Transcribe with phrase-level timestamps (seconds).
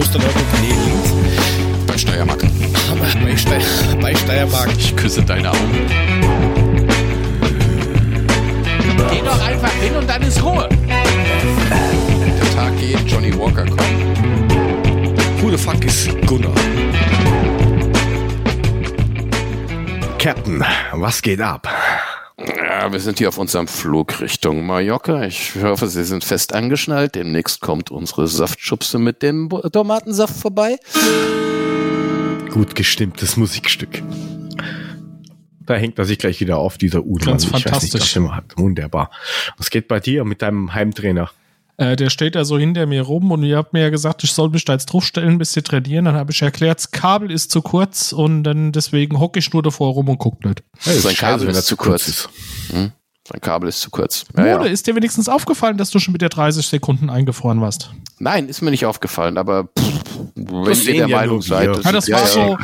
[0.00, 1.12] Kloster Neuburg, nee, links.
[1.86, 2.40] Bei Steiermark.
[2.40, 3.60] Bei, Steier,
[4.00, 4.70] bei Steiermark.
[4.78, 5.86] Ich küsse deine Augen.
[9.10, 10.70] Geh doch einfach hin und dann ist Ruhe.
[10.70, 13.82] Der Tag geht, Johnny Walker kommt.
[15.42, 16.54] Who the fuck is Gunnar?
[20.18, 20.64] Captain,
[20.94, 21.68] was geht ab?
[22.80, 25.24] Ja, wir sind hier auf unserem Flug Richtung Mallorca.
[25.26, 27.14] Ich hoffe, Sie sind fest angeschnallt.
[27.14, 30.78] Demnächst kommt unsere Saftschubse mit dem Tomatensaft vorbei.
[32.50, 34.02] Gut gestimmtes Musikstück.
[35.66, 37.26] Da hängt er sich gleich wieder auf, dieser Udo.
[37.26, 38.16] Ganz nicht, fantastisch.
[38.16, 38.56] hat.
[38.56, 39.10] Wunderbar.
[39.58, 41.30] Was geht bei dir mit deinem Heimtrainer?
[41.80, 44.34] Äh, der steht da so hinter mir rum und ihr habt mir ja gesagt, ich
[44.34, 46.04] soll mich da jetzt draufstellen, ein bisschen trainieren.
[46.04, 49.62] Dann habe ich erklärt, das Kabel ist zu kurz und dann deswegen hocke ich nur
[49.62, 50.62] davor rum und guck nicht.
[50.80, 52.28] Hey, Sein scheiße, Kabel wenn ist er zu kurz.
[52.70, 52.92] Hm?
[53.26, 54.26] Sein Kabel ist zu kurz.
[54.36, 54.72] Ja, Mode, ja.
[54.72, 57.90] ist dir wenigstens aufgefallen, dass du schon mit der 30 Sekunden eingefroren warst?
[58.18, 61.92] Nein, ist mir nicht aufgefallen, aber pff, wenn ihr der ja Meinung seid, das Ja,
[61.92, 62.40] das ist- war ja, so.
[62.40, 62.58] ja.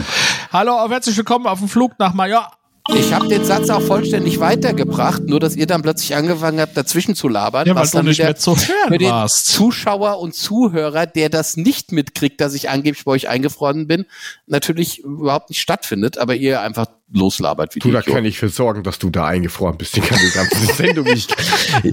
[0.53, 2.53] Hallo, herzlich willkommen auf dem Flug nach Mallorca.
[2.95, 7.15] Ich habe den Satz auch vollständig weitergebracht, nur dass ihr dann plötzlich angebangen habt, dazwischen
[7.15, 9.48] zu labern, Ja, weil was du dann wieder mehr zu für hören den warst.
[9.48, 14.07] Zuschauer und Zuhörer, der das nicht mitkriegt, dass ich angeblich bei euch eingefroren bin,
[14.47, 18.83] natürlich überhaupt nicht stattfindet, aber ihr einfach loslabert wie Du, da kann ich für sorgen,
[18.83, 19.97] dass du da eingefroren bist.
[19.97, 21.34] Die kann die ganze Sendung nicht.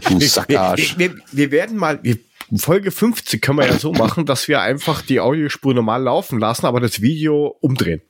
[0.10, 0.98] Du Sackarsch.
[0.98, 2.18] Wir, wir, wir werden mal, wir,
[2.56, 6.66] Folge 50 können wir ja so machen, dass wir einfach die Audiospur normal laufen lassen,
[6.66, 8.02] aber das Video umdrehen.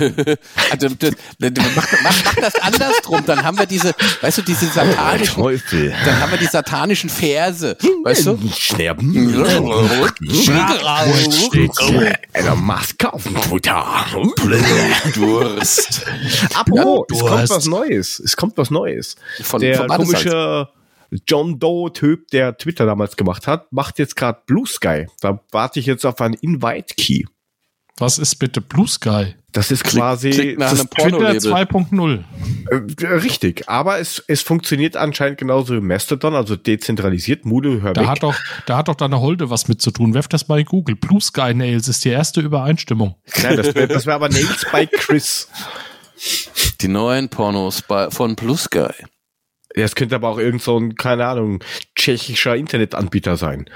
[0.70, 4.66] Also, das, das, mach, mach, mach das andersrum, dann haben wir diese, weißt du, diese
[4.66, 5.94] satanischen, Teufel.
[6.04, 8.38] dann haben wir die satanischen Verse, weißt du?
[8.56, 9.12] Schnerben.
[12.32, 14.06] Eine Maske auf dem Twitter.
[15.14, 16.02] Durst.
[16.54, 18.20] Apropos, Ja, es kommt was Neues.
[18.20, 19.16] Es kommt was Neues.
[19.42, 20.68] Von, der komische
[21.28, 25.06] John Doe-Typ, der Twitter damals gemacht hat, macht jetzt gerade Blue Sky.
[25.20, 27.24] Da warte ich jetzt auf einen Invite-Key.
[27.96, 29.34] Was ist bitte Blue Sky?
[29.54, 32.24] Das ist quasi nach das einem Twitter Porno-Label.
[32.72, 33.02] 2.0.
[33.02, 37.44] Äh, richtig, aber es, es funktioniert anscheinend genauso wie Mastodon, also dezentralisiert.
[37.44, 38.08] Mude, hör Da weg.
[38.08, 38.34] hat doch,
[38.66, 40.12] da hat doch deine Holde was mit zu tun.
[40.12, 40.96] Werf das bei Google.
[40.96, 43.14] Blue Sky Nails ist die erste Übereinstimmung.
[43.42, 45.48] Nein, das wäre das wär aber Nails by Chris.
[46.80, 48.92] Die neuen Pornos bei, von Blue Sky.
[49.76, 51.62] Das könnte aber auch irgend so ein, keine Ahnung,
[51.94, 53.66] tschechischer Internetanbieter sein.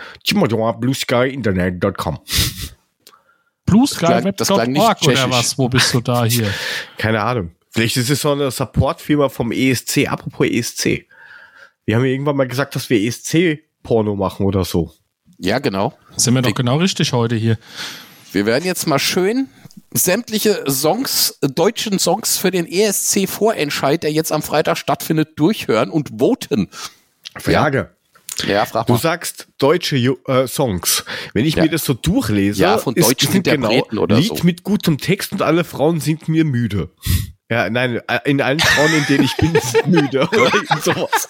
[2.06, 2.77] das klang nicht
[3.68, 5.58] BlueSky.org oder was?
[5.58, 6.52] Wo bist du da hier?
[6.96, 7.52] Keine Ahnung.
[7.70, 10.08] Vielleicht ist es so eine Supportfirma vom ESC.
[10.08, 11.06] Apropos ESC.
[11.84, 14.92] Wir haben ja irgendwann mal gesagt, dass wir ESC-Porno machen oder so.
[15.38, 15.96] Ja, genau.
[16.16, 17.58] Sind wir doch genau richtig heute hier.
[18.32, 19.48] Wir werden jetzt mal schön
[19.92, 26.68] sämtliche Songs, deutschen Songs für den ESC-Vorentscheid, der jetzt am Freitag stattfindet, durchhören und voten.
[27.36, 27.96] Frage.
[28.46, 28.98] Ja, frag Du mal.
[28.98, 31.04] sagst deutsche äh, Songs.
[31.34, 31.64] Wenn ich Ja.
[31.64, 33.46] mir das so durchlese, Ja, von deutschen sind
[33.98, 34.44] oder Lied so.
[34.44, 36.90] mit gutem Text und alle Frauen sind mir müde.
[37.50, 40.28] Ja, nein, äh, in allen Frauen, in denen ich bin, sind müde.
[40.32, 40.50] Oder
[40.82, 41.28] sowas.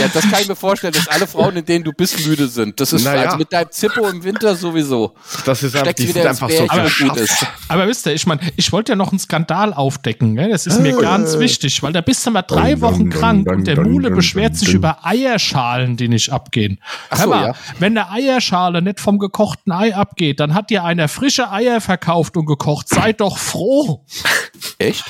[0.00, 2.80] Ja, das kann ich mir vorstellen, dass alle Frauen, in denen du bist, müde sind.
[2.80, 3.24] Das ist Naja.
[3.24, 5.12] also mit deinem Zippo im Winter sowieso.
[5.44, 7.20] Das ist einfach, Steckt die sind einfach so und gut verschafft.
[7.20, 7.46] ist.
[7.68, 10.36] Aber wisst ihr, ich meine, ich wollte ja noch einen Skandal aufdecken.
[10.36, 10.48] Gell?
[10.50, 11.02] Das ist mir Äh.
[11.02, 14.72] ganz wichtig, weil da bist du mal drei Wochen krank und der Mule beschwert sich
[14.72, 16.80] über Eierschalen, die nicht abgehen.
[17.10, 17.54] Ach Hör so, mal, ja.
[17.78, 22.38] wenn eine Eierschale nicht vom gekochten Ei abgeht, dann hat dir einer frische Eier verkauft
[22.38, 22.88] und gekocht.
[22.88, 24.02] Seid doch froh.
[24.78, 25.04] Echt?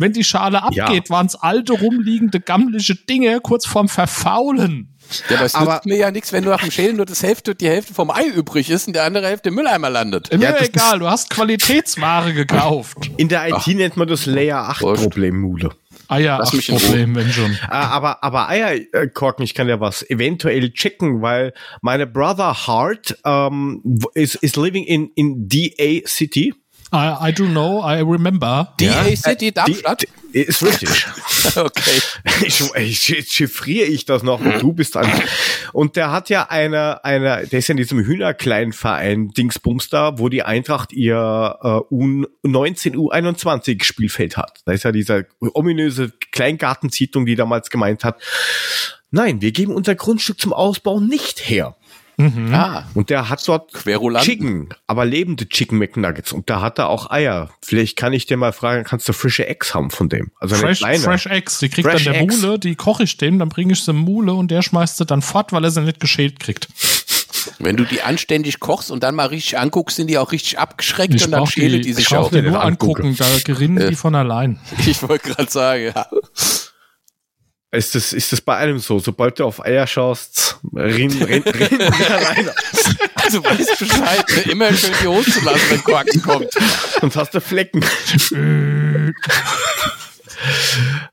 [0.00, 0.84] Wenn die Schale Ja.
[0.86, 4.96] abgeht, waren's alte, rumliegende, gammliche Dinge kurz vorm Verfaulen.
[5.28, 7.22] Ja, aber es Aber- nützt mir ja nichts, wenn du nach dem Schälen nur das
[7.22, 10.30] Hälfte, die Hälfte vom Ei übrig ist und der andere Hälfte im Mülleimer landet.
[10.32, 12.96] Mir Ja, egal, du hast Qualitätsware gekauft.
[13.16, 15.02] In der IT nennt man das Layer 8 Wurscht.
[15.02, 15.70] Problem, Mule.
[16.08, 17.52] Eier, Lass ach, mich in Problem, wenn schon.
[17.52, 23.82] Äh, aber, aber Eierkorken, ich kann ja was eventuell checken, weil meine Brother Hart ähm,
[24.14, 26.54] is, is living in, in DA City.
[26.92, 28.72] I, I do know, I remember.
[28.78, 30.02] DA City Darmstadt?
[30.02, 31.06] Die, die, ist richtig.
[31.56, 32.00] Okay.
[32.44, 35.10] ich, ich, chiffriere ich das noch und du bist an.
[35.72, 40.28] Und der hat ja eine, eine, der ist ja in diesem Hühnerkleinverein Dingsbums da, wo
[40.28, 41.16] die Eintracht ihr
[41.62, 44.60] äh, U19, U21 Spielfeld hat.
[44.66, 48.20] Da ist ja dieser ominöse Kleingartenzeitung, die damals gemeint hat,
[49.10, 51.76] nein, wir geben unser Grundstück zum Ausbau nicht her.
[52.52, 54.24] Ah, Und der hat dort Querulanten.
[54.30, 56.32] Chicken, aber lebende Chicken McNuggets.
[56.32, 57.50] Und da hat er auch Eier.
[57.62, 60.30] Vielleicht kann ich dir mal fragen, kannst du frische Eggs haben von dem?
[60.40, 60.80] Also Fresh.
[60.80, 62.40] Fresh Eggs, die kriegt Fresh dann der Eggs.
[62.42, 65.22] Mule, die koche ich dem, dann bringe ich sie Mule und der schmeißt sie dann
[65.22, 66.68] fort, weil er sie nicht geschält kriegt.
[67.58, 71.14] wenn du die anständig kochst und dann mal richtig anguckst, sind die auch richtig abgeschreckt
[71.14, 72.30] Ich und dann schäle die, die ich sich auch.
[72.30, 73.06] die nur angucken.
[73.06, 73.88] angucken, da gerinnen Äh.
[73.90, 74.58] die von allein.
[74.86, 76.06] Ich wollte gerade sagen, ja.
[77.72, 78.98] Ist das, ist das bei einem so?
[78.98, 82.54] Sobald du auf Eier schaust, rennt, rennt, rennt alleine.
[83.22, 84.50] Also weißt Bescheid, ne?
[84.52, 86.48] immer schön die Hose zu lassen, wenn Quacken kommt.
[87.00, 87.84] Und hast du Flecken.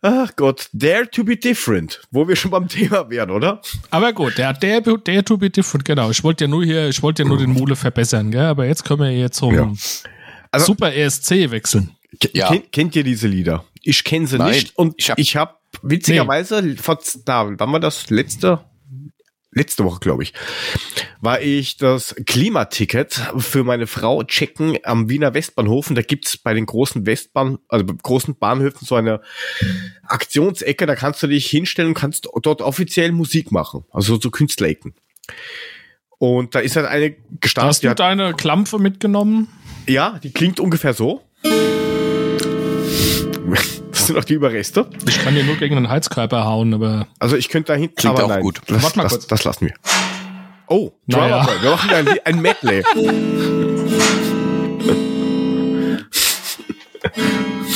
[0.01, 3.61] Ach Gott, Dare to be different, wo wir schon beim Thema wären, oder?
[3.91, 6.09] Aber gut, der, der, der to be different, genau.
[6.09, 8.45] Ich wollte ja nur hier, ich wollte ja nur den Mule verbessern, gell?
[8.45, 9.71] Aber jetzt können wir hier zum Ja.
[10.51, 11.91] Also- Super ESC wechseln.
[12.33, 12.47] Ja.
[12.49, 13.65] Kennt, kennt ihr diese Lieder?
[13.83, 18.09] Ich kenne sie Nein, nicht und ich ich hab- witzigerweise vor, na, wann war das
[18.09, 18.65] letzte?
[19.51, 20.33] Letzte Woche, glaube ich,
[21.19, 25.89] war ich das Klimaticket für meine Frau checken am Wiener Westbahnhof.
[25.89, 29.21] Und da gibt's bei den großen Westbahn, also bei großen Bahnhöfen so eine
[30.03, 33.85] Aktionsecke, da kannst du dich hinstellen und kannst dort offiziell Musik machen.
[33.89, 34.93] Also so Künstlerecken.
[36.19, 37.69] Und da ist halt eine gestartet.
[37.69, 39.47] Hast du deine Klampfe mitgenommen?
[39.87, 41.23] ja, die klingt ungefähr so.
[44.07, 44.89] Das sind auch die Überreste.
[45.05, 47.95] Ich kann dir nur gegen den Heizkörper hauen, aber Also ich könnte da hinten.
[47.95, 48.61] Klingt aber auch nein, gut.
[48.65, 49.27] Das, Warte mal das, kurz.
[49.27, 49.73] das lassen wir.
[50.67, 51.43] Oh, Naja.
[51.43, 51.61] Drummer Boy.
[51.61, 52.83] Wir machen ein, ein Medley.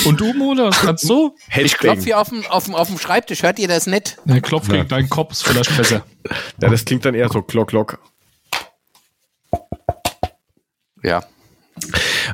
[0.06, 0.26] Und du,
[0.58, 1.36] was kannst du?
[1.54, 4.18] Ich klopfe hier auf dem, auf, dem, auf dem Schreibtisch, hört ihr das nicht?
[4.24, 6.06] Der Klopf gegen deinen Kopf ist vielleicht besser.
[6.62, 8.00] Ja, das klingt dann eher so klock, klock.
[11.04, 11.26] Ja.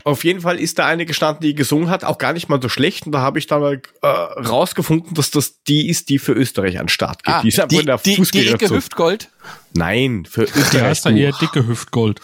[0.03, 2.69] Auf jeden Fall ist da eine gestanden, die gesungen hat, auch gar nicht mal so
[2.69, 3.05] schlecht.
[3.05, 6.79] Und da habe ich dann mal äh, rausgefunden, dass das die ist, die für Österreich
[6.79, 7.33] an den Start geht.
[7.33, 8.77] Ah, die ist einfach die, in der die, die Fußgängerzone.
[8.77, 9.29] Hüftgold.
[9.73, 10.91] Nein, für Der Österreich.
[10.91, 12.19] ist da eher dicke Hüftgold.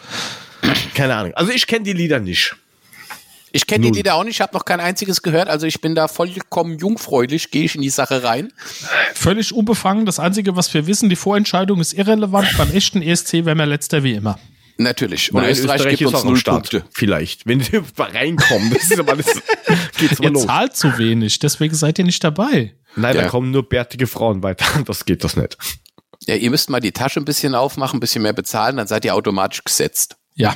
[0.93, 1.33] Keine Ahnung.
[1.35, 2.55] Also ich kenne die Lieder nicht.
[3.55, 3.97] Ich kenne die.
[3.97, 7.51] Lieder auch nicht, ich habe noch kein einziges gehört, also ich bin da vollkommen jungfräulich,
[7.51, 8.51] gehe ich in die Sache rein.
[9.13, 10.07] Völlig unbefangen.
[10.07, 12.47] Das Einzige, was wir wissen, die Vorentscheidung ist irrelevant.
[12.57, 14.39] Beim echten ESC wären wir letzter wie immer.
[14.77, 15.31] Natürlich.
[15.33, 16.69] Und Nein, Österreich, gibt uns null Start.
[16.69, 16.83] Punkte.
[16.91, 17.45] Vielleicht.
[17.45, 19.27] Wenn die reinkommen, das ist aber das
[19.97, 20.45] geht's mal Ihr los.
[20.45, 22.75] zahlt zu wenig, deswegen seid ihr nicht dabei.
[22.95, 23.27] Nein, da Ja.
[23.29, 24.65] kommen nur bärtige Frauen weiter.
[24.85, 25.57] Das geht das nicht.
[26.25, 29.03] Ja, ihr müsst mal die Tasche ein bisschen aufmachen, ein bisschen mehr bezahlen, dann seid
[29.05, 30.15] ihr automatisch gesetzt.
[30.35, 30.55] Ja,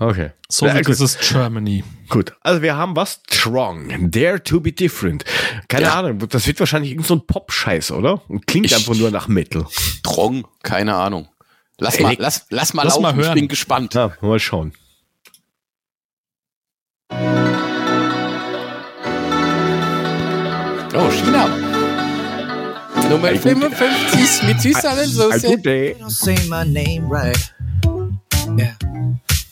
[0.00, 0.30] Okay.
[0.48, 0.90] so Ja, gut.
[0.90, 1.82] es ist Germany.
[2.08, 2.32] Gut.
[2.42, 3.20] Also wir haben was?
[3.30, 4.10] Strong.
[4.12, 5.24] Dare to be different.
[5.66, 5.98] Keine Ja.
[5.98, 6.20] Ahnung.
[6.28, 8.22] Das wird wahrscheinlich irgend so ein Pop-Scheiß, oder?
[8.30, 9.66] Und klingt Ich- einfach nur nach Metal.
[10.04, 11.26] Trong, keine Ahnung.
[11.80, 13.34] Lass mal, lass, lass mal Lass laufen, mal ich hören.
[13.34, 13.94] bin gespannt.
[13.94, 14.72] Na, mal schauen.
[20.94, 21.46] Oh, China.
[23.08, 25.48] Nummer 55 mit süßer A Soße.
[25.48, 25.94] good day.
[25.98, 27.38] don't say my name right.
[28.56, 28.74] Yeah.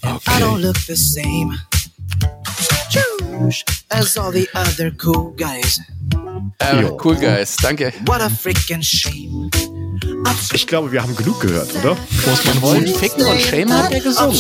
[0.03, 1.55] And I don't look the same
[3.91, 5.81] as all the other cool guys.
[6.61, 6.97] Jo.
[6.97, 7.93] cool, Guys, danke.
[8.07, 9.51] What a freaking shame.
[10.53, 11.97] Ich glaube, wir haben genug gehört, oder?
[12.25, 14.37] Wo ist mein Wollen ficken und Shame hat er gesungen.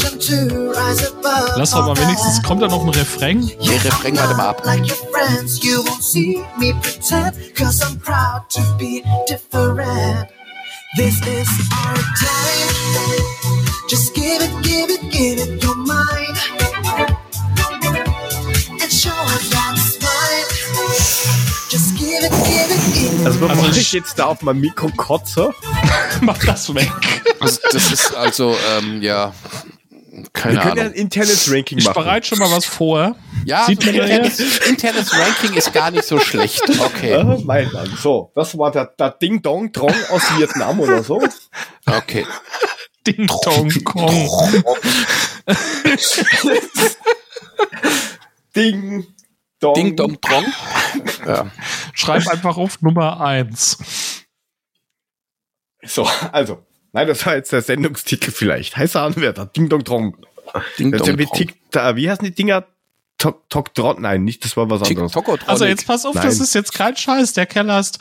[1.56, 3.46] Lass doch mal wenigstens, kommt da noch ein Refrain?
[3.46, 4.62] Der Refrain, warte mal ab.
[4.64, 7.34] Like your friends, you won't see me pretend.
[7.54, 10.28] Cause I'm proud to be different.
[10.96, 12.70] This is our time.
[13.88, 16.36] Just give it, give it, give it your mind.
[18.80, 20.46] And show us that's mine.
[21.68, 22.75] Just give it, give it.
[23.24, 25.52] Also bevor Also ich ich- jetzt da auf mein Mikro kotze,
[26.20, 26.90] Mach das weg.
[27.40, 29.32] Das, das ist also, ähm, ja,
[30.10, 30.92] wir keine können ja ein Ahnung.
[30.94, 32.02] internes Ranking Ich machen.
[32.02, 33.16] bereite schon mal was vor.
[33.44, 36.62] Ja, Sieht internes, internes Ranking ist gar nicht so schlecht.
[36.78, 37.92] Okay, Ah, mein Mann.
[38.02, 41.22] So, das war der, der Ding Dong Trong aus Vietnam oder so.
[41.86, 42.26] okay.
[43.06, 44.64] Ding Dong Kong.
[48.54, 49.06] Ding
[49.60, 49.74] Dong.
[49.74, 50.44] Ding Dong Drong.
[51.26, 51.50] Ja.
[51.92, 54.24] Schreib einfach auf Nummer 1.
[55.82, 56.64] So, also.
[56.92, 58.76] Nein, das war jetzt der Sendungstitel vielleicht.
[58.76, 59.46] Heißer Anwärter.
[59.46, 60.16] Ding Dong Trong.
[60.78, 61.36] Ding Das ist ja Dong wie, Drong.
[61.36, 62.64] Tick, da, wie heißen die Dinger?
[63.18, 63.98] Tok, Tok, Trot?
[63.98, 65.14] Nein, nicht, das war was anderes.
[65.46, 66.42] Also jetzt pass auf, das Nein.
[66.42, 67.32] ist jetzt kein Scheiß.
[67.32, 67.98] Der Kerl heißt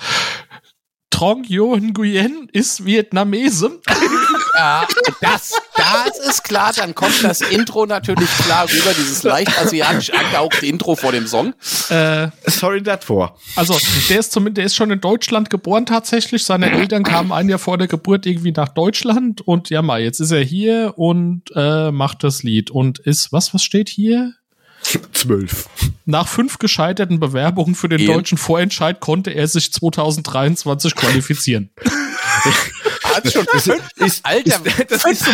[1.09, 3.81] Trong Yo Nguyen, ist Vietnamese.
[4.57, 4.88] Ja,
[5.21, 6.71] das, das ist klar.
[6.75, 11.53] Dann kommt das Intro natürlich klar rüber, dieses leicht asiatisch angehauchte Intro vor dem Song.
[11.89, 13.38] Äh, Sorry davor.
[13.55, 13.77] also
[14.09, 16.43] der ist zumindest, der ist schon in Deutschland geboren tatsächlich.
[16.43, 20.19] Seine Eltern kamen ein Jahr vor der Geburt irgendwie nach Deutschland und ja mal, jetzt
[20.19, 24.33] ist er hier und äh, macht das Lied und ist, was, was steht hier?
[25.13, 25.67] Zwölf.
[26.05, 28.07] Nach fünf gescheiterten Bewerbungen für den Ehen.
[28.07, 31.71] deutschen Vorentscheid konnte er sich 2023 qualifizieren.
[33.15, 35.31] Hat schon fünf, Ist, Alter, ist, das, ist so,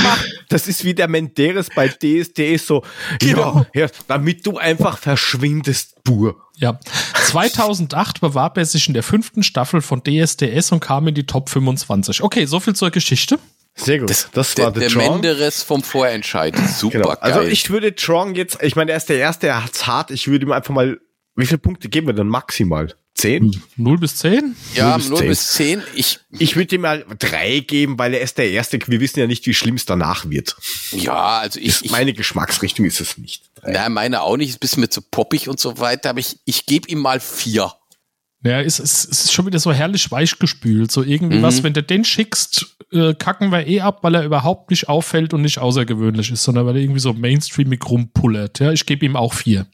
[0.50, 2.84] das ist wie der Menderes bei DSDS so,
[3.20, 3.66] Genau.
[3.74, 6.42] ja, damit du einfach verschwindest, Bur.
[6.58, 6.80] Ja.
[7.26, 11.50] 2008 bewarb er sich in der fünften Staffel von DSDS und kam in die Top
[11.50, 12.22] 25.
[12.24, 13.40] Okay, so viel zur Geschichte.
[13.76, 14.10] Sehr gut.
[14.34, 14.98] Das, der, war der, der.
[14.98, 16.56] Menderes vom Vorentscheid.
[16.78, 17.08] Super Genau.
[17.10, 17.18] geil.
[17.22, 20.12] Also ich würde Trong jetzt, ich meine, er ist der Erste, er hat's hart.
[20.12, 21.00] Ich würde ihm einfach mal,
[21.36, 22.94] wie viele Punkte geben wir denn maximal?
[23.14, 23.62] Zehn?
[23.76, 24.56] 0 bis 10?
[24.74, 25.28] Ja, bis 0 10.
[25.28, 25.84] bis 10.
[25.96, 28.80] Ich, Ich würde ihm mal drei geben, weil er ist der Erste.
[28.88, 30.56] Wir wissen ja nicht, wie schlimm es danach wird.
[30.92, 33.52] ja, also ich, Ist ich meine Geschmacksrichtung ist es nicht.
[33.56, 33.74] Drei.
[33.74, 36.38] na, meine auch nicht, ist ein bisschen mit so poppig und so weiter, aber ich,
[36.46, 37.74] ich gebe ihm mal vier.
[38.44, 40.92] Ja, es, es, es ist schon wieder so herrlich weich gespült.
[40.92, 41.44] So irgendwie Mhm.
[41.44, 45.34] was, wenn du den schickst, äh, kacken wir eh ab, weil er überhaupt nicht auffällt
[45.36, 48.60] und nicht außergewöhnlich ist, sondern weil er irgendwie so mainstreamig rumpullert.
[48.60, 49.68] Ja, ich gebe ihm auch vier.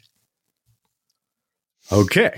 [1.89, 2.32] Okay.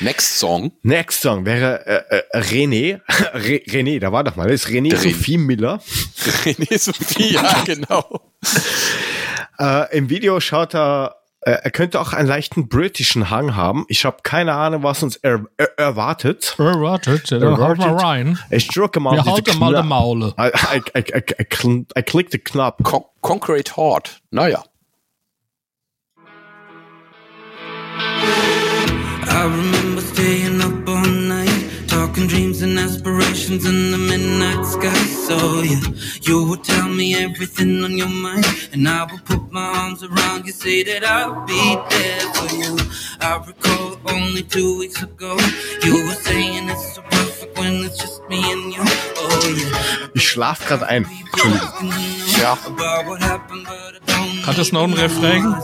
[0.00, 0.72] Next Song.
[0.82, 3.00] Next Song wäre äh, äh, René.
[3.34, 4.48] Re René, da war doch mal.
[4.48, 5.12] Das ist René Der René.
[5.12, 5.80] Sophie Miller.
[6.44, 8.04] René Sophie, ja, genau.
[9.58, 13.84] Äh, Im Video schaut er, äh, er könnte auch einen leichten britischen Hang haben.
[13.88, 16.54] Ich habe keine Ahnung, was uns er er erwartet.
[16.58, 18.02] Erwartet, ja, haut mal Erwartet.
[18.04, 18.38] rein.
[18.50, 20.34] Ich drücke mal Wir diese halten mal die Maule.
[20.38, 22.82] I, I, I, I, I, I click the Knopf.
[22.84, 24.20] Con Concrete Heart.
[24.30, 24.62] Naja.
[29.42, 35.02] I remember staying up all night, talking dreams and aspirations in the midnight sky.
[35.26, 35.82] So yeah,
[36.20, 40.46] you would tell me everything on your mind, and I would put my arms around
[40.46, 42.76] you, say that I'll be there for you.
[43.20, 45.36] I recall only two weeks ago,
[45.82, 48.84] you were saying it's so perfect when it's just me and you.
[48.84, 50.08] Oh yeah.
[50.14, 51.04] Ich schlaf gerade ein.
[51.32, 51.92] Entschuldigung.
[52.40, 52.56] Ja.
[54.46, 55.56] Hat es noch einen Refrain?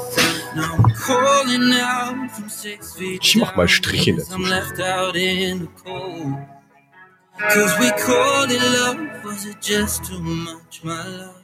[3.20, 4.38] Ich mach mal Striche dazu.
[7.38, 11.36] Cause we called it love, was it just too much, my love?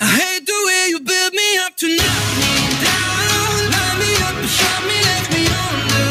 [0.00, 3.70] I hate the way you build me up to knock me down.
[3.70, 6.09] Line me up and shot me, left me on the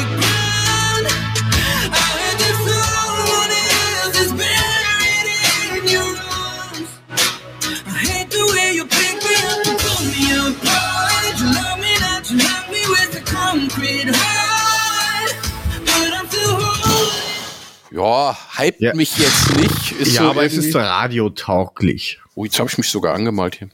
[17.92, 18.94] Ja, hype Ja.
[18.94, 19.92] mich jetzt nicht.
[19.94, 22.20] Ist Ja, so aber es ist radiotauglich.
[22.36, 23.70] Oh, jetzt habe ich mich sogar angemalt hier.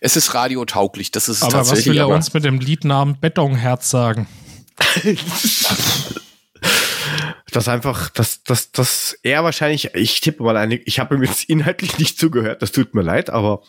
[0.00, 1.92] Es ist radiotauglich, das ist es Aber was tatsächlich.
[1.94, 4.26] will er aber uns mit dem Liednamen Betonherz sagen?
[7.52, 11.44] Das einfach, dass, dass, dass er wahrscheinlich, ich tippe mal eine, ich habe ihm jetzt
[11.48, 13.62] inhaltlich nicht zugehört, das tut mir leid, aber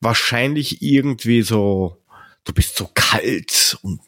[0.00, 2.00] wahrscheinlich irgendwie so,
[2.44, 4.00] du bist so kalt und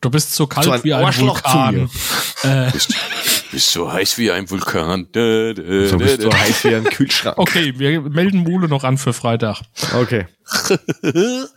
[0.00, 1.90] Du bist so kalt So ein wie ein Arschloch zu Vulkan.
[2.42, 2.72] Äh,
[3.52, 5.06] bist so heiß wie ein Vulkan.
[5.12, 7.38] Dä, dä, so bist du heiß wie ein Kühlschrank.
[7.38, 9.60] okay, wir melden Mule noch an für Freitag.
[9.94, 10.26] Okay.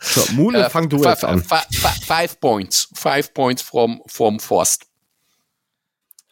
[0.00, 1.42] So, Mune, Äh, fang du jetzt an.
[1.42, 2.88] fi- fi- Five points.
[2.94, 4.86] Five points from, from Forst.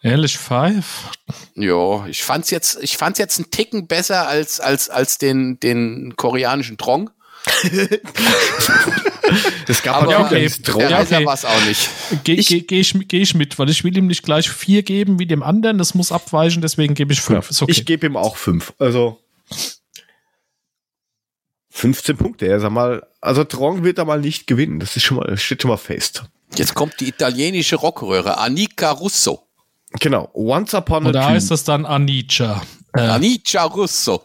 [0.03, 1.11] Ehrlich, Five?
[1.57, 6.15] Ja, ich fand's jetzt, ich fand's jetzt einen Ticken besser als, als, als den, den
[6.17, 7.11] koreanischen Trong.
[9.67, 10.81] Das gab Aber ja auch der Traum.
[10.81, 11.25] Ja, okay.
[11.25, 11.89] war's auch nicht.
[12.25, 15.19] Gehe geh, geh ich, geh ich mit, weil ich will ihm nicht gleich vier geben
[15.19, 15.79] wie dem anderen.
[15.79, 17.51] Das muss abweichen, deswegen gebe ich fünf.
[17.63, 17.71] Okay.
[17.71, 18.73] Ich gebe ihm auch fünf.
[18.79, 19.19] Also
[21.71, 22.47] 15 Punkte.
[22.47, 24.79] Er sag mal, also Trong wird er mal nicht gewinnen.
[24.79, 26.25] Das ist schon mal, das steht schon mal fest.
[26.57, 29.49] Jetzt kommt die italienische Rockröhre, Annika Russo.
[30.01, 30.31] Genau.
[30.35, 32.63] Once upon a Oder heißt das dann Anica?
[32.93, 34.25] Äh, Anica Russo.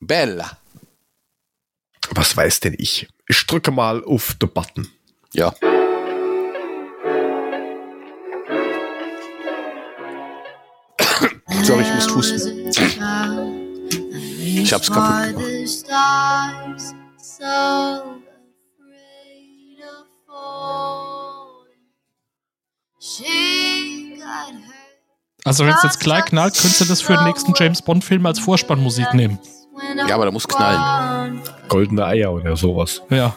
[0.00, 0.58] Bella.
[2.10, 3.08] Was weiß denn ich?
[3.28, 4.88] Ich drücke mal auf den Button.
[5.32, 5.54] Ja.
[11.62, 12.70] Sorry, ich muss husten.
[14.62, 15.44] Ich hab's kaputt gemacht.
[25.44, 28.24] also wenn es jetzt gleich knallt, könntest du das für den nächsten James Bond Film
[28.26, 29.38] als Vorspannmusik nehmen.
[30.08, 31.40] Ja, aber da muss knallen.
[31.68, 33.02] Goldene Eier oder sowas.
[33.10, 33.34] Ja.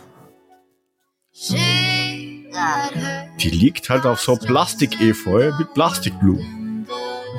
[3.39, 6.87] Die liegt halt auf so Plastik-Efeu mit Plastikblumen.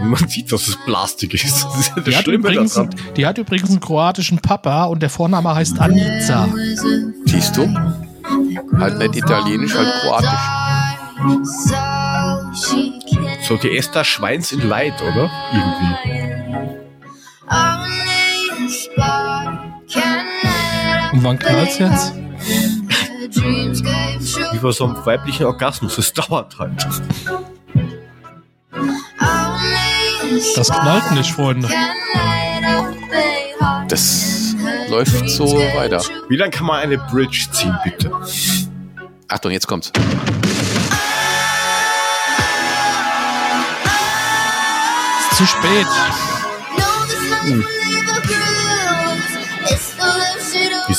[0.02, 1.64] Man sieht, dass es Plastik ist.
[1.64, 2.90] Das ist ja das Die hat, übrigens, daran.
[3.16, 6.48] die hat übrigens einen kroatischen Papa und der Vorname heißt Anica.
[7.26, 7.72] Siehst du?
[8.78, 10.30] Halt nicht italienisch, halt kroatisch.
[13.46, 15.30] So die Esther Schweins in Leid, oder?
[15.52, 16.74] Irgendwie.
[21.14, 22.12] Und wann knallt's jetzt?
[24.52, 25.96] Wie bei so einem weiblichen Orgasmus.
[25.96, 26.84] Es dauert halt.
[30.56, 31.68] Das knallt nicht, Freunde.
[33.86, 34.56] Das
[34.88, 36.02] läuft so weiter.
[36.28, 38.10] Wie lange kann man eine Bridge ziehen, bitte?
[39.28, 39.92] Achtung, jetzt kommt's.
[45.20, 45.86] Ist zu spät.
[47.44, 47.83] Wir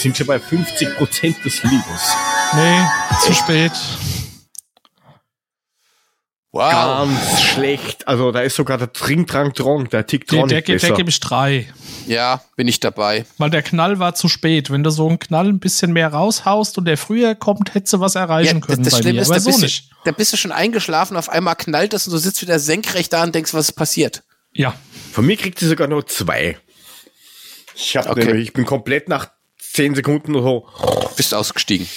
[0.06, 2.14] sind schon bei 50% des Liedes.
[2.54, 2.86] Nee,
[3.26, 3.72] zu spät.
[6.52, 6.72] Wow.
[6.72, 8.08] Ganz schlecht.
[8.08, 10.94] Also da ist sogar der Trinktrank Drong, der Der, Ticktronic der, der besser.
[10.94, 11.68] gebe ich drei.
[12.06, 13.26] Ja, bin ich dabei.
[13.40, 14.70] Weil der Knall war zu spät.
[14.70, 18.00] Wenn du so einen Knall ein bisschen mehr raushaust und der früher kommt, hättest du
[18.00, 19.26] was erreichen können bei Schlimme mir.
[19.26, 19.90] Aber da so bist, nicht.
[19.92, 23.12] Du, da bist du schon eingeschlafen, auf einmal knallt es und du sitzt wieder senkrecht
[23.12, 24.22] da und denkst, was ist passiert.
[24.54, 24.76] Ja.
[25.14, 26.60] Von mir kriegt sie sogar nur zwei.
[27.76, 28.24] Ich, hab Okay.
[28.24, 29.35] nämlich, ich bin komplett nach
[29.76, 30.68] zehn Sekunden so,
[31.18, 31.88] Bist ausgestiegen.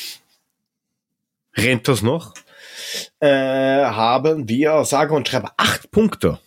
[1.57, 2.35] rennt das noch.
[3.21, 6.39] Äh, haben wir, sage und schreibe, acht Punkte.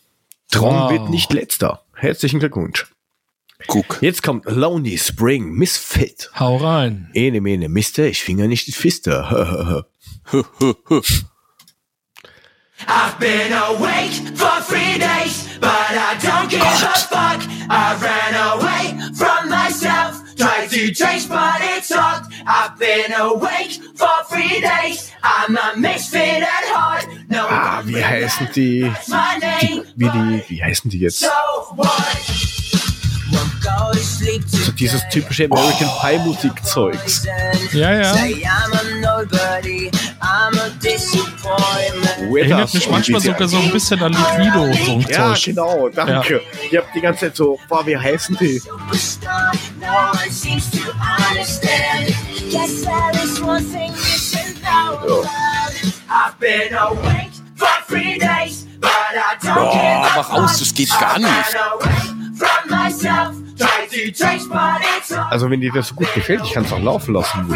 [0.51, 0.91] Tron Wow.
[0.91, 1.83] wird nicht letzter.
[1.95, 2.87] Herzlichen Glückwunsch.
[3.67, 3.99] Guck.
[4.01, 6.31] Jetzt kommt Lonely Spring, Misfit.
[6.39, 7.09] Hau rein.
[7.13, 9.11] Ene, mene, Mister, ich finger nicht die Fiste.
[12.87, 17.41] I've been awake for three days, but I don't give a fuck.
[17.69, 22.33] I ran away from myself, tried to change, but it sucked.
[22.45, 25.11] I've been awake for three days.
[25.23, 27.07] I'm a misfit at heart.
[27.29, 29.83] No ah, wie heißen die, one's my name.
[29.95, 31.19] wie die, wie heißen die jetzt?
[31.19, 31.29] So
[31.75, 32.90] what?
[34.47, 37.25] So dieses typische American Pie Musikzeugs.
[37.73, 38.13] Ja, ja.
[42.37, 45.43] Erinnert mich manchmal sogar so ein bisschen an Liquido, so ein Ja, Zeug.
[45.45, 46.41] genau, danke.
[46.69, 48.59] Ich hab die ganze Zeit so, boah, wie heißen die?
[48.59, 49.51] superstar.
[58.81, 61.27] Boah, mach aus, das geht gar nicht.
[61.29, 65.89] I've been away from myself, tried to change, but it's all Also wenn dir das
[65.89, 67.47] so gut gefällt, ich kann es auch laufen lassen.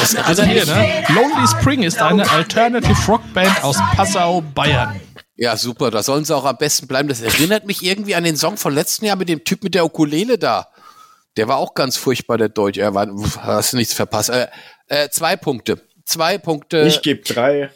[0.00, 1.04] Das Also hier, ne?
[1.08, 5.00] Lonely Spring ist eine Alternative Rockband aus Passau, Bayern.
[5.36, 7.08] Ja, super, da sollen sie auch am besten bleiben.
[7.08, 9.84] Das erinnert mich irgendwie an den Song von letzten Jahr mit dem Typ mit der
[9.84, 10.68] Ukulele da.
[11.36, 12.78] Der war auch ganz furchtbar, der Deutsch.
[12.78, 13.08] Er war,
[13.40, 14.30] hast du nichts verpasst.
[14.30, 14.48] Äh,
[14.88, 15.80] äh, zwei Punkte.
[16.04, 17.70] Zwei Punkte Ich gebe drei.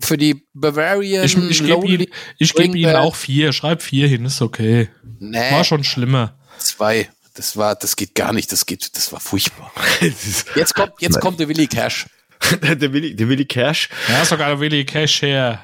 [0.00, 1.24] Für die Bavarian.
[1.24, 2.06] Ich, ich gebe
[2.38, 2.96] ich geb Band.
[2.96, 3.52] auch vier.
[3.52, 4.88] Schreib vier hin, ist okay.
[5.18, 6.38] Nee, War schon schlimmer.
[6.58, 7.08] zwei.
[7.34, 8.52] Das war, das geht gar nicht.
[8.52, 9.72] Das geht, das war furchtbar.
[10.54, 12.06] Jetzt kommt, jetzt kommt der Willy Cash.
[12.62, 13.88] der, Willi, der Willi Cash.
[14.08, 15.58] Ja, ist sogar der Willy Cash her.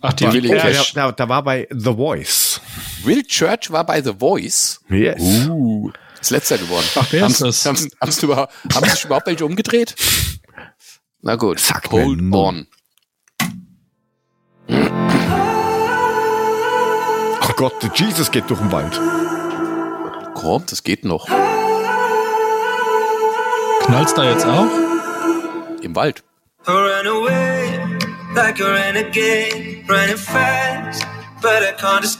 [0.00, 0.94] Ach, die War Willy Willy Cash.
[0.94, 2.60] der, der, der war bei The Voice.
[3.04, 4.80] Will Church war bei The Voice.
[4.88, 5.20] Yes.
[5.20, 5.90] Uh,
[6.20, 6.86] ist letzter geworden.
[6.94, 7.66] Ach, wer ist haben, das?
[7.66, 9.94] Haben, haben, sie überhaupt, haben sich überhaupt welche umgedreht?
[11.20, 12.66] Na gut, Sag hold on.
[17.40, 19.00] Ach Gott, der Jesus geht durch den Wald.
[20.34, 21.26] Komm, das geht noch.
[23.84, 24.66] Knallst da jetzt auch?
[25.82, 26.22] Im Wald.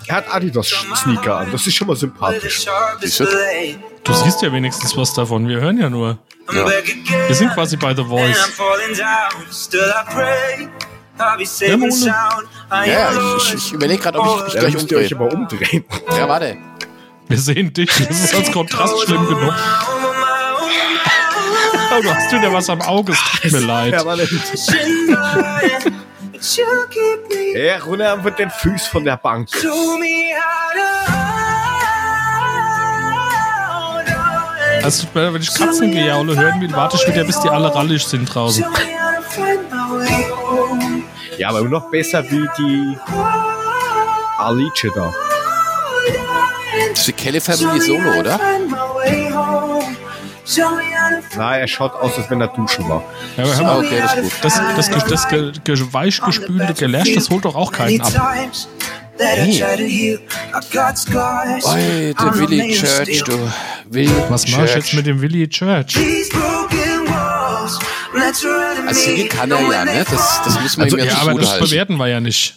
[0.09, 1.53] Er hat Adidas Sneaker an.
[1.53, 2.67] Das ist schon mal sympathisch.
[4.19, 4.25] du?
[4.25, 5.47] siehst ja wenigstens was davon.
[5.47, 6.19] Wir hören ja nur.
[6.53, 6.69] Ja.
[7.29, 8.37] Wir sind quasi bei The Voice.
[12.87, 15.17] Ja, ich, ich, ich überlege gerade, ob ich mich Da gleich umdrehe.
[15.17, 15.85] aber umdrehen.
[16.17, 16.57] Ja, warte.
[17.29, 17.91] Wir sehen dich.
[18.09, 19.55] Das ist als Kontrast schlimm genug.
[21.95, 23.13] Oh, du hast wieder was am Auge.
[23.13, 23.93] Es tut mir leid.
[27.55, 29.49] Ja, runter mit den Füßen von der Bank.
[34.83, 38.65] Also, wenn ich Katzengejaule hören will, warte ich wieder, bis die alle rallig sind draußen.
[41.39, 42.97] Ja, aber noch besser wie die
[44.39, 45.13] Alice da.
[46.91, 48.39] Das ist die Kelly Family Solo, oder?
[51.37, 53.03] Na, er schaut aus, als wenn er duschen war.
[53.37, 54.33] Ja, aber hör mal, Okay, das ist gut.
[54.43, 58.13] das, das, das, das ge, ge, weichgespülte Gelash, das holt doch auch keinen ab.
[61.65, 63.53] Oi, der Willy Church, du.
[63.89, 65.97] Willy Was mache ich jetzt mit dem Willy Church?
[68.15, 70.05] Also singen kann er ja, ne?
[70.11, 71.65] Das, das müssen wir Also, ihm ja, Ja, aber das halten.
[71.65, 72.57] bewerten wir ja nicht.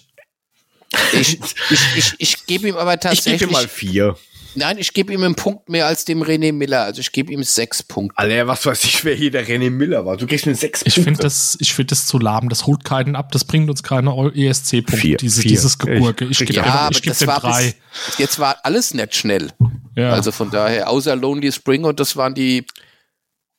[1.14, 1.40] Ich,
[1.72, 3.40] ich, ich, ich gebe ihm aber Ich tatsächlich...
[3.40, 4.16] gebe ihm mal vier.
[4.58, 6.84] Nein, ich gebe ihm einen Punkt mehr als dem René Miller.
[6.84, 8.18] Also ich gebe ihm sechs Punkte.
[8.18, 10.16] Alter, was weiß ich, wer hier der René Miller war.
[10.16, 11.04] Du kriegst mir sechs Ich Punkte.
[11.04, 12.48] finde das, ich find das zu lahm.
[12.48, 13.34] Das holt keinen ab.
[13.34, 14.96] Das bringt uns keine ESC-Punkte.
[14.98, 16.24] Vier, Diese, dieses Geburge.
[16.26, 17.76] Ich Ich- gebe Ja, aber ich geb dem war drei.
[18.08, 19.52] bis, jetzt war alles nicht schnell.
[19.98, 20.12] Ja.
[20.14, 22.66] Also von daher, außer Lonely Spring und das waren die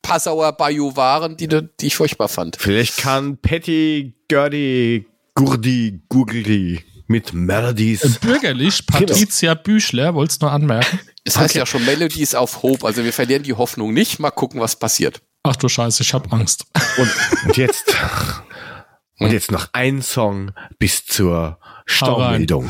[0.07, 2.55] Passauer Bajuwaren, die, du- die ich furchtbar fand.
[2.59, 8.17] Vielleicht kann Patty Gerdi Gurdi Gurgli mit Melodies.
[8.19, 10.99] Bürgerlich, Patricia Büchler, wollt's nur anmerken.
[11.23, 14.19] Es heißt ja schon Melodies auf Hope, also wir verlieren die Hoffnung nicht.
[14.19, 15.21] Mal gucken, was passiert.
[15.43, 16.65] Ach du Scheiße, ich hab Angst.
[16.97, 17.09] Und,
[17.45, 17.95] und jetzt.
[19.19, 22.69] Und jetzt noch ein Song bis zur Staumeldung.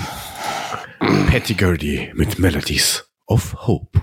[1.29, 4.01] Patty Gerdi mit Melodies of Hope.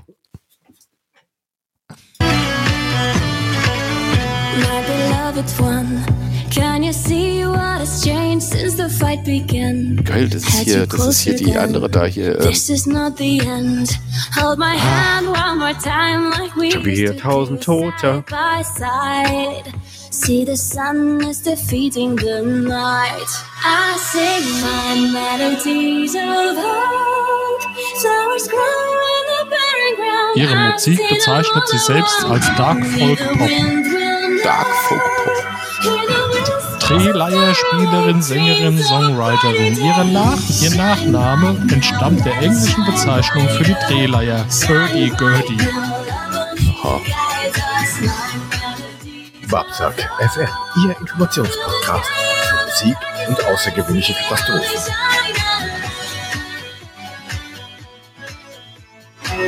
[5.35, 6.05] Beloved one,
[6.51, 9.97] can you see what has changed since the fight began.
[10.05, 12.39] Geil, das ist hier, das ist hier die andere da hier.
[12.41, 13.99] Ähm, This is not the end.
[14.37, 17.93] Hold my hand one more time like we used to tausend Tote.
[18.01, 19.73] side by side.
[20.11, 23.29] See the sun is defeating the night.
[23.65, 27.63] I sing my melodies of hope.
[28.01, 30.37] Flowers grow in the barren ground.
[30.37, 34.04] Ihre Musik bezeichnet sie selbst als Dark Folk The Pop.
[34.45, 34.67] Dark.
[34.67, 36.81] Folk Pop.
[36.81, 39.75] Drehleier, Spielerin, Sängerin, Songwriterin.
[39.83, 45.69] Ihre Nach ihr Nachname entstammt der englischen Bezeichnung für die Drehleier, Gertie Gertie.
[49.49, 50.49] Wabsack FM,
[50.85, 52.11] Ihr Informationspodcast
[52.43, 52.97] für Musik
[53.29, 54.93] und außergewöhnliche Katastrophen.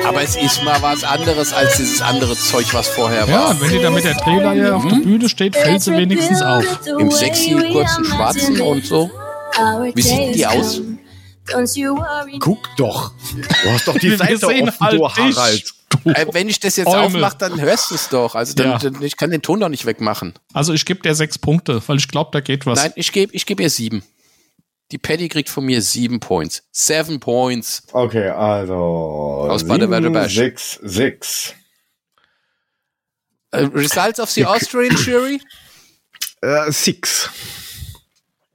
[0.06, 3.50] Aber es ist mal was anderes als dieses andere Zeug, was vorher Ja, war.
[3.50, 6.64] und wenn die da mit der Drehleier auf der Bühne steht, fällt sie wenigstens auf.
[6.98, 9.10] Im sexy, kurzen Schwarzen und so.
[9.94, 10.80] Wie sieht die aus?
[12.40, 13.12] Guck doch.
[13.62, 15.64] Du hast doch die Seite offen, halt du dich, Harald.
[16.04, 16.10] du.
[16.10, 17.24] Äh, wenn ich das jetzt Eumel.
[17.24, 18.34] aufmache, dann hörst du es doch.
[18.34, 18.78] Also dann, Ja.
[18.78, 20.34] dann, ich kann den Ton doch nicht wegmachen.
[20.52, 22.80] Also ich gebe der sechs Punkte, weil ich glaube, da geht was.
[22.82, 24.02] Nein, ich gebe ich geb ihr sieben.
[24.92, 26.62] Die Paddy kriegt von mir sieben Points.
[26.70, 27.82] Seven Points.
[27.92, 28.74] Okay, also.
[29.50, 30.30] Aus Baden-Württemberg.
[30.30, 31.54] 6, 6.
[33.50, 35.40] Äh, results of the Austrian jury?
[36.42, 37.30] Äh, 6.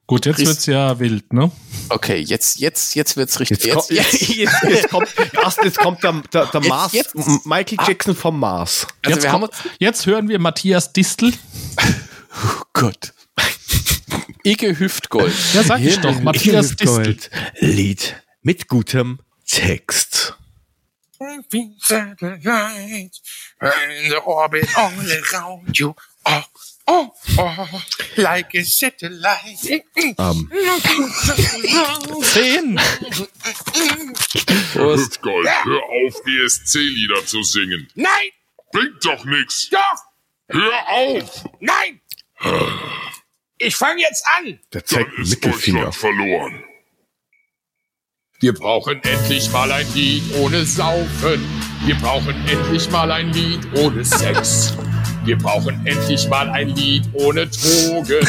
[0.07, 1.51] Gut, jetzt Chris- wird's ja wild, ne?
[1.89, 3.63] Okay, jetzt, jetzt, jetzt wird's richtig.
[3.65, 5.07] Jetzt, Jetzt, kommt, jetzt, jetzt, jetzt kommt,
[5.41, 8.87] erst jetzt kommt der, der, der Jetzt- Mars, Michael Jackson vom Mars.
[9.03, 11.33] Also jetzt, wir haben kommt- uns, jetzt hören wir Matthias Distel.
[12.73, 13.13] Gott.
[14.45, 15.33] Ike Hüftgold.
[15.53, 16.75] Ja, sag ich doch, Matthias.
[16.77, 17.29] Gold.
[17.59, 20.35] Lied mit gutem Text.
[21.79, 23.21] satellites
[23.61, 24.91] in the orbit all
[25.33, 25.93] around you.
[26.25, 26.41] Oh,
[26.87, 27.81] oh, oh,
[28.15, 29.83] like a satellite.
[30.17, 30.49] Ähm,
[32.23, 32.79] Zehn.
[34.73, 35.21] Prost.
[35.21, 37.87] Gold, hör auf, ESC-Lieder zu singen.
[37.95, 38.09] Nein,
[38.71, 39.69] Bringt doch nix.
[39.69, 39.79] doch,
[40.49, 41.43] Hör auf!
[41.59, 42.01] nein.
[43.63, 44.59] Ich fange jetzt an.
[44.73, 45.91] der Dann zeigt einen ist Mittelfinger.
[45.91, 46.63] Verloren.
[48.39, 51.45] Wir brauchen endlich mal ein Lied ohne Saufen.
[51.85, 54.73] Wir brauchen endlich mal ein Lied ohne Sex.
[55.25, 58.27] Wir brauchen endlich mal ein Lied ohne Drogen.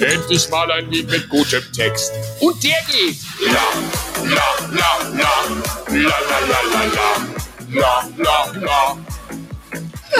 [0.00, 2.12] endlich mal ein Lied mit gutem Text.
[2.38, 3.16] Und der geht.
[3.40, 3.52] La,
[4.22, 4.34] la,
[4.70, 5.32] la, la,
[5.88, 6.84] la, la, la, la,
[7.72, 8.98] la, la, la, la.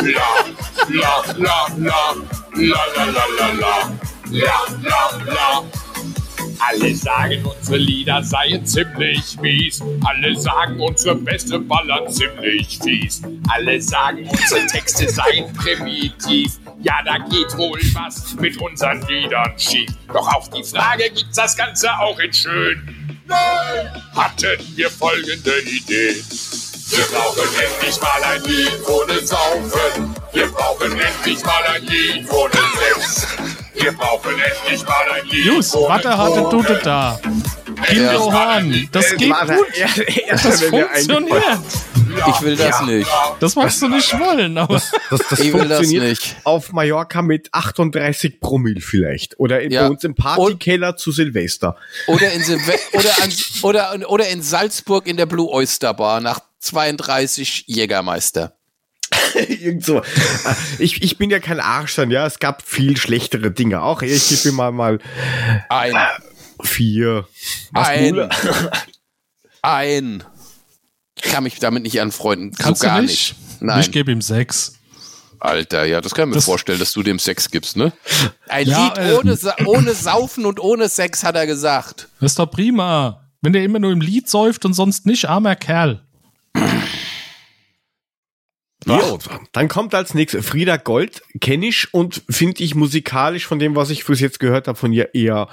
[0.03, 0.45] La,
[0.89, 2.15] la, la, la,
[2.55, 3.91] la, la, la, la,
[4.31, 5.63] la, la, la.
[6.59, 9.83] Alle sagen, unsere Lieder seien ziemlich mies.
[10.05, 13.23] Alle sagen, unsere Beste ballern ziemlich fies.
[13.49, 16.59] Alle sagen, unsere Texte seien primitiv.
[16.83, 19.91] Ja, da geht wohl was mit unseren Liedern schief.
[20.09, 23.21] Doch auf die Frage gibt's das Ganze auch in schön.
[23.27, 24.03] Nein!
[24.15, 26.23] Hatten wir folgende Idee.
[26.89, 30.15] Wir brauchen endlich mal ein Lied ohne Saufen.
[30.33, 32.53] Wir brauchen endlich mal ein Lied ohne
[33.01, 33.27] Sex.
[33.75, 36.49] Wir brauchen endlich mal ein Lied Jus, ohne warte, hatte.
[36.51, 37.21] Tute da.
[37.89, 39.37] Gildo Horn, das geht gut.
[40.31, 41.43] Das funktioniert.
[42.29, 43.11] Ich will das nicht.
[43.41, 46.37] Das magst du nicht wollen, aber Das, das Ich will das funktioniert nicht.
[46.45, 49.39] auf Mallorca mit 38 Promille vielleicht.
[49.39, 49.83] Oder in, Ja.
[49.83, 51.77] bei uns im Partykeller zu Silvester.
[52.07, 53.33] Oder in, Silve oder, an,
[54.01, 58.57] oder, oder in Salzburg in der Blue Oyster Bar nach 32 Jägermeister.
[59.49, 59.99] Irgend so.
[60.01, 60.03] Äh,
[60.79, 62.27] Ich, ich bin ja kein Arsch dann, ja.
[62.27, 64.03] Es gab viel schlechtere Dinge auch.
[64.03, 64.99] Ich gebe mal, mal
[65.69, 65.95] Ein.
[66.63, 67.27] vier.
[67.73, 68.29] Was, Ein.
[69.63, 70.25] Ein.
[71.17, 72.53] Ich kann mich damit nicht anfreunden.
[72.59, 73.37] kannst so gar du nicht.
[73.39, 73.63] nicht.
[73.63, 73.81] Nein.
[73.81, 74.75] Ich gebe ihm sechs.
[75.39, 77.93] Alter, ja, das kann ich mir Das- vorstellen, dass du dem Sex gibst, ne?
[78.49, 82.09] Ein Ja, Lied äh, ohne, Sa ohne Saufen und ohne Sex, hat er gesagt.
[82.21, 83.23] Das ist doch prima.
[83.43, 86.03] Wenn der immer nur im Lied säuft und sonst nicht, armer Kerl.
[88.87, 89.19] Jo,
[89.53, 93.91] dann kommt als nächstes Frieda Gold, kenne ich und finde ich musikalisch von dem, was
[93.91, 95.49] ich bis jetzt gehört habe, von ihr eher,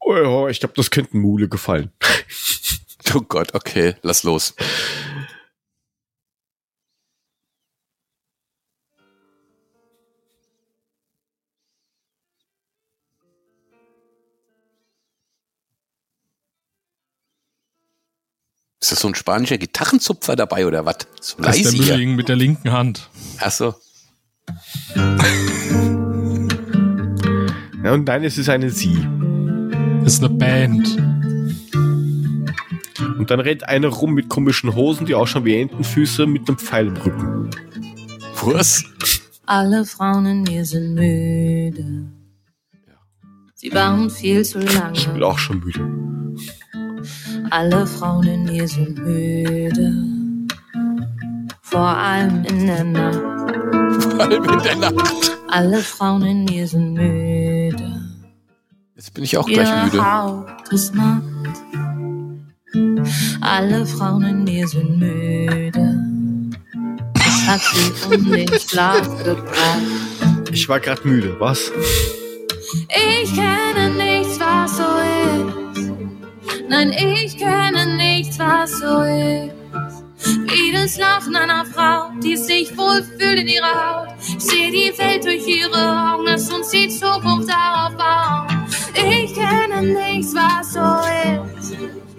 [0.00, 1.90] oh ja, ich glaube, das könnte Mule gefallen.
[3.12, 4.54] Oh Gott, okay, lass los.
[18.82, 20.96] Ist das so ein spanischer Gitarrenzupfer dabei oder was?
[21.20, 21.96] So Das ist leise der.
[21.96, 23.10] Mülling mit der linken Hand.
[23.38, 23.74] Ach so.
[27.82, 28.94] Ja, und nein, es ist eine Sie.
[30.04, 30.86] Das ist eine Band.
[33.18, 36.88] Und dann rennt eine rum mit komischen Hosen, die ausschauen wie Entenfüße mit einem Pfeil
[36.88, 37.50] im Rücken.
[38.42, 38.84] Was?
[39.46, 42.04] Alle Frauen in mir sind müde.
[43.54, 44.98] sie waren viel zu lange.
[44.98, 45.80] Ich bin auch schon müde.
[47.50, 49.92] Alle Frauen in ihr sind müde.
[51.62, 53.20] Vor allem in der Nacht.
[54.02, 55.38] Vor allem in der Nacht.
[55.48, 58.02] Alle Frauen in ihr sind müde.
[58.94, 60.12] Jetzt bin ich auch gleich Ihre müde.
[60.12, 61.22] Haut ist matt.
[63.40, 66.04] Alle Frauen in ihr sind müde.
[67.14, 70.50] Es hat sie um den Schlaf gebracht.
[70.52, 71.72] Ich war gerade müde, was?
[72.88, 75.60] Ich kenne nichts, was so ist.
[76.68, 77.19] Nein, ich
[78.90, 79.54] so ist.
[80.52, 84.08] Wie das Lachen einer Frau, die sich wohlfühlt in ihrer Haut.
[84.20, 88.66] Ich sehe die Welt durch ihre Augen, lass uns die Zukunft darauf bauen.
[88.94, 90.80] Ich kenne nichts, was so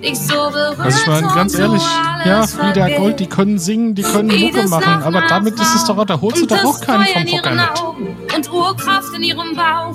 [0.02, 0.28] ist.
[0.28, 1.84] So berührt Also ich meine, ganz ehrlich,
[2.26, 2.98] ja, Frieda vergeht.
[2.98, 6.06] Gold, die können singen, die können Wie Mucke machen, aber damit ist es doch, auch-
[6.06, 7.60] da holst du doch auch keinen vom Hocker mit.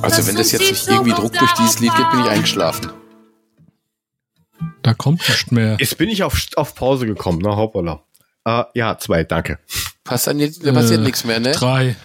[0.03, 2.91] Also wenn das jetzt nicht irgendwie Druck durch dieses Lied gibt, bin ich darauf eingeschlafen.
[4.87, 5.77] Da kommt nicht mehr.
[5.81, 8.05] Jetzt bin ich auf, auf Pause gekommen, na hoppala.
[8.45, 9.59] Äh, ja, zwei, danke.
[10.05, 11.51] Passt dann jetzt, da passiert Äh, nichts mehr, ne?
[11.51, 11.97] Drei.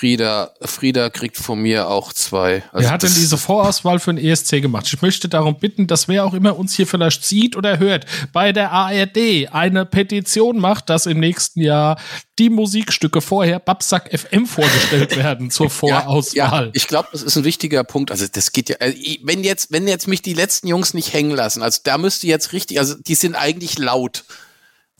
[0.00, 2.62] Frieda, Frieda kriegt von mir auch zwei.
[2.72, 4.86] Also Wer hat denn diese Vorauswahl für den ESC gemacht?
[4.86, 8.52] Ich möchte darum bitten, dass wer auch immer uns hier vielleicht sieht oder hört, bei
[8.52, 12.00] der ARD eine Petition macht, dass im nächsten Jahr
[12.38, 16.64] die Musikstücke vorher Babsack FM vorgestellt werden zur Ja, Vorauswahl.
[16.64, 18.10] ja, ich glaube, das ist ein wichtiger Punkt.
[18.10, 21.32] Also das geht ja, also wenn jetzt, wenn jetzt mich die letzten Jungs nicht hängen
[21.32, 24.24] lassen, also da müsste jetzt richtig, also die sind eigentlich laut.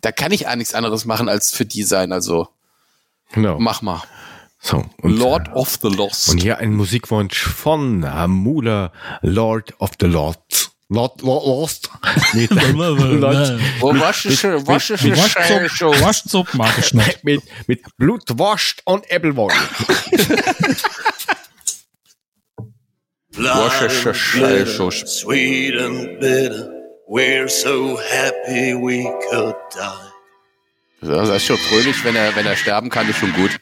[0.03, 2.13] Da kann ich auch nichts anderes machen als für die sein.
[2.13, 2.49] Also
[3.33, 3.59] Genau.
[3.59, 4.03] mach mal.
[4.63, 6.29] So, und, Lord of the Lost.
[6.29, 8.93] und hier ein Musikwunsch von Hamula,
[9.23, 10.71] Lord of the Lords.
[10.91, 11.89] Lord, Lord Lost.
[12.35, 12.51] Ist
[16.03, 17.25] Waschsuppe, mag ich nicht.
[17.25, 19.55] mit, mit Blut washed und Äppelwolle.
[25.07, 26.71] Sweet and bitter,
[27.09, 30.11] we're so happy we could die.
[31.03, 33.59] Ja, das ist schon fröhlich, wenn er, wenn er sterben kann, ist schon gut.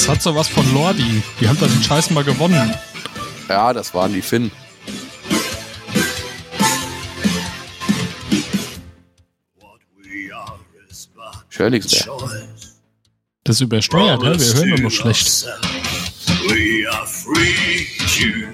[0.00, 1.22] Das hat so was von Lordi.
[1.38, 2.74] Die haben da den Scheiß mal gewonnen.
[3.50, 4.50] Ja, das waren die Finn.
[11.50, 12.16] Ich höre nichts mehr.
[13.44, 14.40] Das ist übersteuert, ne?
[14.40, 15.44] wir hören nur noch schlecht.
[16.48, 17.84] We are free
[18.16, 18.49] to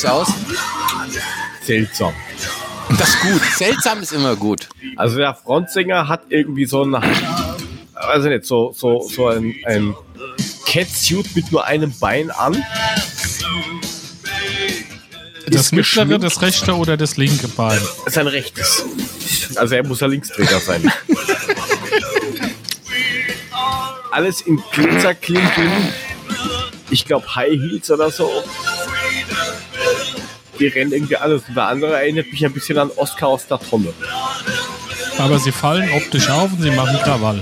[0.00, 0.28] Jungs aus?
[1.62, 2.14] Seltsam.
[2.98, 3.42] Das ist gut.
[3.56, 4.68] Seltsam ist immer gut.
[4.96, 9.94] Also der Frontsänger hat irgendwie so ein, weiß ich nicht, so, so, so ein, ein
[10.66, 12.64] Catsuit mit nur einem Bein an.
[15.48, 17.80] Das mittlere, das rechte oder das linke Bein?
[18.06, 18.84] Sein rechtes.
[19.56, 20.90] Also er muss ja Linksträger sein.
[24.12, 25.70] Alles in Glitzerklinken.
[26.90, 28.30] Ich glaube High Heels oder so.
[30.60, 31.42] Die rennen irgendwie alles.
[31.48, 33.92] Und der andere erinnert mich ein bisschen an Oscar aus der Tonne.
[35.18, 37.40] Aber sie fallen optisch auf und sie machen Krawall.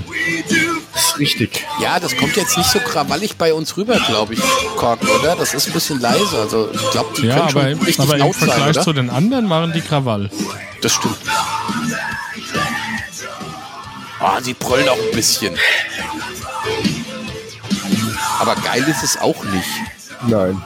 [0.93, 1.65] Das ist richtig.
[1.81, 4.41] Ja, das kommt jetzt nicht so krawallig bei uns rüber, glaube ich,
[4.75, 5.35] Kork, oder?
[5.35, 6.37] Das ist ein bisschen leise.
[6.39, 8.81] Also ich glaube, die Ja, können schon aber, richtig aber im laut sein, Vergleich oder?
[8.81, 10.29] zu den anderen machen die Krawall.
[10.81, 11.17] Das stimmt.
[14.19, 15.55] Ah, sie brüllen auch ein bisschen.
[18.39, 19.69] Aber geil ist es auch nicht.
[20.27, 20.61] Nein.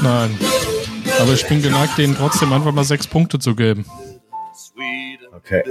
[0.00, 0.38] Nein.
[1.22, 3.86] Aber ich bin geneigt, denen trotzdem einfach mal sechs Punkte zu geben.
[5.32, 5.62] Okay.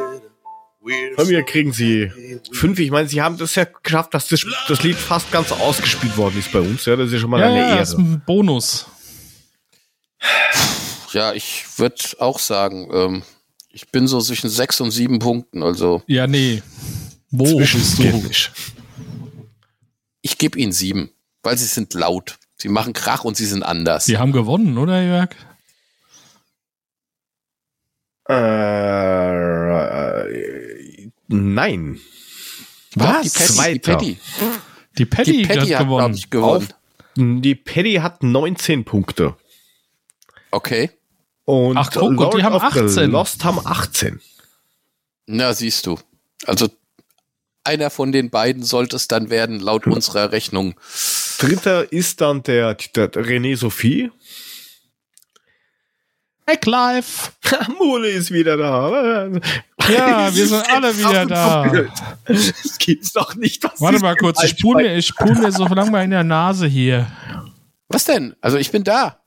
[1.16, 2.10] Von mir kriegen sie
[2.54, 2.80] fünf.
[2.80, 6.40] Ich meine, sie haben das ja geschafft, dass das, das Lied fast ganz ausgespielt worden
[6.40, 6.86] ist bei uns.
[6.86, 8.02] Ja, das ist ja schon mal Ja, eine ja, ist Ehre.
[8.02, 8.86] ein Bonus.
[11.12, 13.24] Ja, ich würde auch sagen, ähm,
[13.72, 15.64] ich bin so zwischen sechs und sieben Punkten.
[15.64, 16.64] Also Ja, nee.
[17.30, 18.24] Wo bist du?
[20.22, 21.12] Ich gebe ihnen sieben,
[21.44, 22.38] weil sie sind laut.
[22.62, 24.06] Sie machen Krach und sie sind anders.
[24.06, 25.30] Sie haben gewonnen, oder, Jörg?
[28.30, 28.36] Äh,
[31.28, 32.00] nein.
[32.94, 33.34] Doch, Was?
[33.34, 33.80] Die Patty, die.
[33.80, 34.18] Patty.
[35.00, 36.14] Die Patty, Die Patty hat gewonnen.
[36.14, 36.68] ich, gewonnen.
[37.16, 39.36] Die Paddy hat 19 Punkte.
[40.52, 40.92] Okay.
[41.46, 43.10] Und Ach, guck, und die Lord haben of the 18.
[43.10, 44.22] Lost haben 18.
[45.26, 45.98] Na, siehst du.
[46.46, 46.70] Also
[47.64, 50.76] einer von den beiden sollte es dann werden, laut unserer Rechnung.
[51.38, 54.12] Dritter ist dann der, der René Sophie.
[56.46, 57.32] MacLife.
[57.78, 59.30] Mole ist wieder da.
[59.90, 61.72] Ja, wir sind alle wieder da.
[62.26, 63.64] Das gibt's doch nicht.
[63.64, 66.24] Was Warte mal kurz, ich spule mir, ich spule mir so lang mal in der
[66.24, 67.08] Nase hier.
[67.88, 68.36] Was denn?
[68.42, 69.21] Also ich bin da.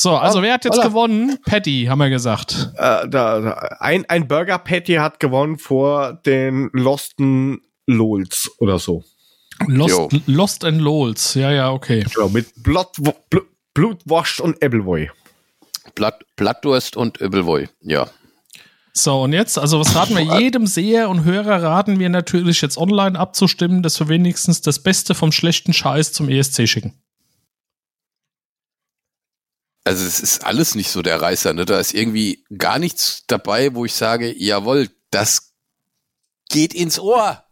[0.00, 0.88] So, also Oh, wer hat jetzt holla.
[0.88, 1.38] gewonnen?
[1.44, 2.70] Patty, haben wir gesagt.
[2.76, 9.02] Äh, da, da, ein, ein Burger Patty hat gewonnen vor den Losten Lols oder so.
[9.66, 11.34] Lost, Lost and Lols.
[11.34, 12.04] Ja, ja, okay.
[12.16, 12.92] Ja, mit Blut,
[13.28, 15.10] Blut, Blutwurst und Appleboy.
[15.96, 17.68] Blatt, Blattdurst und Übelwoi.
[17.80, 18.08] Ja.
[18.92, 22.78] So, und jetzt, also was raten wir jedem Seher und Hörer, raten wir natürlich jetzt
[22.78, 26.94] online abzustimmen, dass wir wenigstens das Beste vom schlechten Scheiß zum ESC schicken.
[29.88, 31.54] Also es ist alles nicht so der Reißer.
[31.54, 31.64] Ne?
[31.64, 35.54] Da ist irgendwie gar nichts dabei, wo ich sage, jawohl, das
[36.50, 37.42] geht ins Ohr.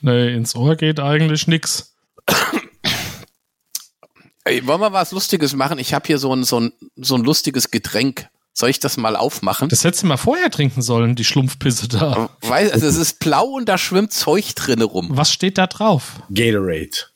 [0.00, 1.94] Nee, ins Ohr geht eigentlich nix.
[4.44, 5.78] Ey, wollen wir was Lustiges machen?
[5.78, 8.26] Ich habe hier so ein, so, ein, so ein lustiges Getränk.
[8.52, 9.68] Soll ich das mal aufmachen?
[9.68, 12.28] Das hättest du mal vorher trinken sollen, die Schlumpfpisse da.
[12.40, 15.10] Weil, also es ist blau und da schwimmt Zeug drinne rum.
[15.12, 16.22] Was steht da drauf?
[16.28, 17.06] Gatorade.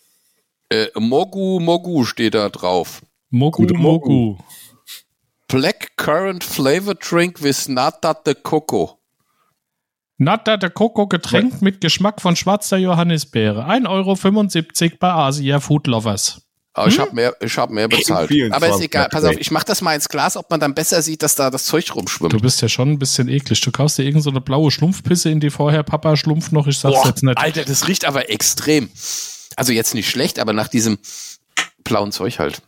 [0.68, 3.02] Äh, Mogu Mogu steht da drauf.
[3.30, 4.10] Mogu Gute Mogu.
[4.10, 4.38] Mogu.
[5.48, 8.98] Black Currant Flavor Drink with Nata de Coco.
[10.18, 13.68] Nata de Coco Getränk mit Geschmack von schwarzer Johannisbeere.
[13.68, 13.86] 1,75
[14.84, 16.42] Euro bei Asia Food Lovers.
[16.72, 18.28] Aber ich habe mehr, ich hab mehr bezahlt.
[18.28, 19.08] 24 Aber ist egal.
[19.08, 21.48] Pass auf, ich mach das mal ins Glas, ob man dann besser sieht, dass da
[21.48, 22.42] das Zeug Du rumschwimmt.
[22.42, 23.60] bist ja schon ein bisschen eklig.
[23.62, 26.66] Du kaufst dir irgend so eine blaue Schlumpfpisse in die vorher Papa Schlumpf noch.
[26.66, 27.38] Ich sag's Boah, jetzt nicht.
[27.38, 28.90] Alter, das riecht aber extrem.
[29.56, 30.98] Also jetzt nicht schlecht, aber nach diesem
[31.82, 32.60] blauen Zeug halt.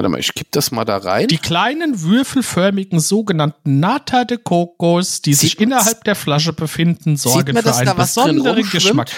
[0.00, 1.28] Warte mal, ich kipp das mal da rein.
[1.28, 7.18] Die kleinen würfelförmigen sogenannten Nata de Cocos, die sich Sieht man's- innerhalb der Flasche befinden,
[7.18, 8.70] sorgen man, für dass einen da was drin besonderen?
[8.70, 9.10] Geschmack.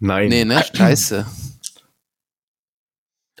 [0.00, 0.28] Nein.
[0.28, 0.62] nee, ne?
[0.76, 1.24] Scheiße.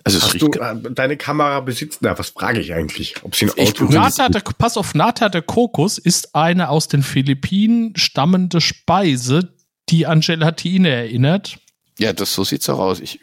[0.04, 0.44] Also es Hast riecht.
[0.54, 3.16] du, äh, deine Kamera besitzt, na, was frage ich eigentlich?
[3.22, 6.88] Ob sie ein Ich Auto Nata de, pass auf, Nata de Kokos ist eine aus
[6.88, 9.52] den Philippinen stammende Speise,
[9.90, 11.58] die an Gelatine erinnert.
[11.98, 13.00] Ja, das so sieht's auch aus.
[13.00, 13.20] Ich,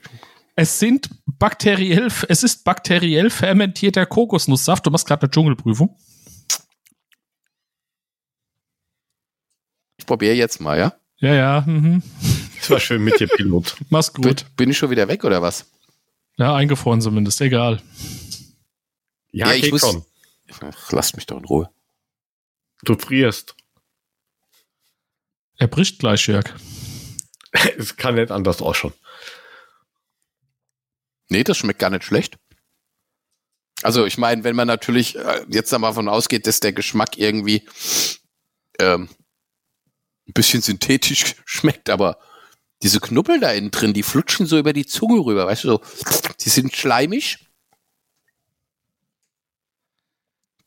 [0.56, 4.86] Es sind bakteriell, es ist bakteriell fermentierter Kokosnusssaft.
[4.86, 5.98] Du machst gerade eine Dschungelprüfung.
[9.98, 10.94] ich probiere jetzt mal, ja?
[11.18, 12.04] Ja, ja, mhm.
[12.60, 13.76] Das war schön mit dir, Pilot.
[13.90, 14.24] mach's gut.
[14.24, 15.66] Bin, bin ich schon wieder weg oder was?
[16.38, 17.82] Ja, eingefroren zumindest, egal.
[19.32, 20.06] Ja, Ja, ich muss- schon.
[20.62, 21.70] Ach, lasst mich doch in Ruhe.
[22.84, 23.56] Du frierst.
[25.58, 26.46] Er bricht gleich, Jörg.
[27.78, 28.94] Es kann nicht anders ausschauen.
[31.30, 32.38] Nee, das schmeckt gar nicht schlecht.
[33.82, 37.18] Also ich meine, wenn man natürlich äh, jetzt da mal davon ausgeht, dass der Geschmack
[37.18, 37.68] irgendwie
[38.80, 39.10] ähm,
[40.28, 42.20] ein bisschen synthetisch schmeckt, aber
[42.82, 45.82] diese Knubbel da innen drin, die flutschen so über die Zunge rüber, weißt du, so,
[46.40, 47.40] die sind schleimig.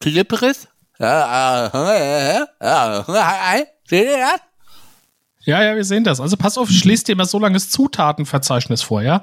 [0.00, 0.68] Klipperes.
[0.98, 4.40] Ja, ja, ja, ja, Seht ihr das?
[5.40, 6.20] Ja, ja, wir sehen das.
[6.20, 9.22] Also pass auf, ich lese dir mal so lange das Zutatenverzeichnis vor, ja?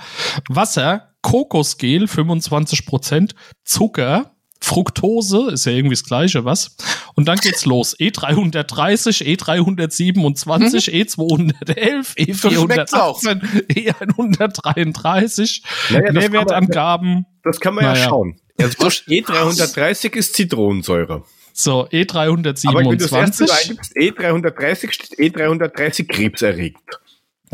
[0.50, 3.32] Wasser, Kokosgel, 25%,
[3.64, 6.78] Zucker, Fructose, ist ja irgendwie das Gleiche, was?
[7.16, 7.96] Und dann geht's los.
[8.00, 13.20] E E330, E327, E211, schmeckt's auch.
[13.24, 17.26] E418, E133, Naja, das Nährwertangaben.
[17.44, 18.06] Das kann man ja Naja.
[18.08, 18.40] schauen.
[18.62, 21.24] Also E330 ist Zitronensäure.
[21.54, 23.70] So, E Aber wenn du das erste E327.
[23.70, 26.84] eingibst, E330 steht E330 krebserregend.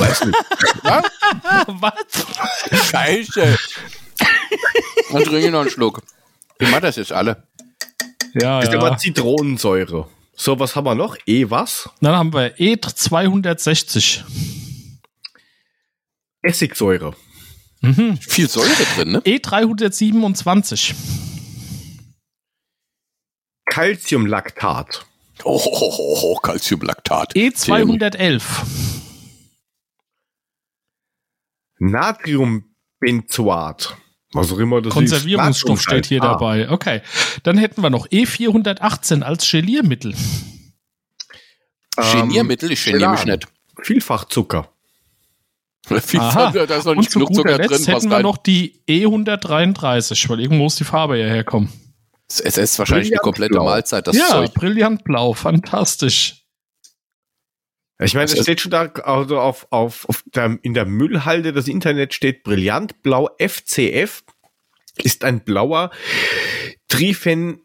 [0.01, 0.37] Weiß nicht.
[1.67, 2.89] Was?
[2.89, 3.57] Scheiße.
[5.11, 6.01] Dann trinke ich noch einen Schluck.
[6.59, 7.47] Ich mach das jetzt alle.
[8.33, 8.97] Ja, ist aber ja.
[8.97, 10.07] Zitronensäure.
[10.35, 11.17] So, was haben wir noch?
[11.27, 11.89] E was?
[11.99, 14.23] Dann haben wir E E260.
[16.41, 17.13] Essigsäure.
[17.81, 18.17] Mhm.
[18.17, 19.19] Viel Säure drin, ne?
[19.19, 20.95] E327.
[23.69, 25.05] Calciumlaktat.
[25.43, 27.35] Oh, oh, oh, oh Calciumlaktat.
[27.35, 28.41] E E211.
[31.81, 33.97] Natriumbenzoat.
[34.33, 35.83] Was auch immer das Konservierungsstoff ist.
[35.83, 36.33] steht hier Ah.
[36.33, 36.69] dabei.
[36.69, 37.01] Okay.
[37.43, 40.13] Dann hätten wir noch E418 als Geliermittel.
[41.97, 42.71] Ähm, Geniermittel?
[42.71, 43.47] Ich geniere mich nicht.
[43.81, 44.69] Vielfachzucker.
[46.01, 46.47] Viel Aha.
[46.51, 47.67] Zucker, da ist noch nicht genug Zucker drin.
[47.69, 48.23] passt hätten wir rein.
[48.23, 51.69] noch die E133, weil irgendwo muss die Farbe ja herkommen.
[52.29, 53.65] Es ist wahrscheinlich eine Brillant komplette blau.
[53.65, 54.53] Mahlzeit, das ja, Zeug.
[54.53, 56.40] brillant blau, fantastisch.
[58.03, 61.53] Ich meine, es Also- steht schon da, also auf, auf, auf der, in der Müllhalde
[61.53, 64.23] des Internet steht brillant blau FCF
[65.03, 65.91] ist ein blauer
[66.87, 67.61] Trifen,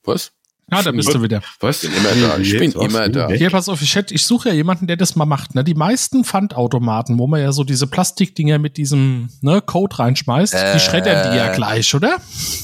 [0.06, 0.32] was?
[0.74, 1.42] Ah, da bist du wieder.
[1.60, 1.80] Was?
[1.82, 2.38] bin immer da.
[2.38, 3.30] Ich bin immer da.
[3.30, 5.56] Hier, pass auf, ich, hätte, ich suche ja jemanden, der das mal macht.
[5.56, 5.64] Ne?
[5.64, 10.74] Die meisten Pfandautomaten, wo man ja so diese Plastikdinger mit diesem ne, Code reinschmeißt, Äh.
[10.74, 12.18] die schreddern die ja gleich, oder?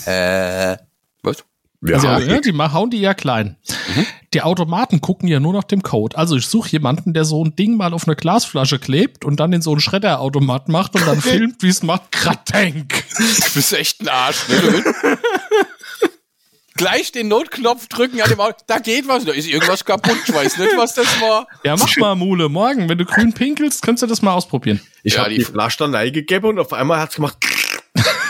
[0.06, 0.78] Äh,
[1.24, 1.44] was?
[1.82, 3.56] Ja, Also, ja, ne, die hauen die ja klein.
[3.96, 4.06] Mhm.
[4.34, 6.18] Die Automaten gucken ja nur nach dem Code.
[6.18, 9.54] Also ich suche jemanden, der so ein Ding mal auf eine Glasflasche klebt und dann
[9.54, 12.12] in so einen Schredderautomat macht und dann filmt, wie es macht.
[12.12, 13.06] Kratank.
[13.18, 14.84] Du bist echt ein Arsch, ne?
[16.80, 18.64] Gleich den Notknopf drücken an dem Auto.
[18.68, 19.26] Da geht was.
[19.26, 20.18] Da ist irgendwas kaputt.
[20.26, 21.46] Ich weiß nicht, was das war.
[21.64, 22.48] Ja, mach mal, Mule.
[22.50, 24.80] Morgen, wenn du grün pinkelst, kannst du das mal ausprobieren.
[25.04, 27.38] Ich Ja, habe die- die Flasche dann reingegeben und auf einmal hat's gemacht.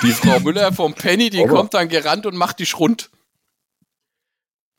[0.01, 3.09] Die Frau Müller vom Penny, die Aber- kommt dann gerannt und macht dich rund.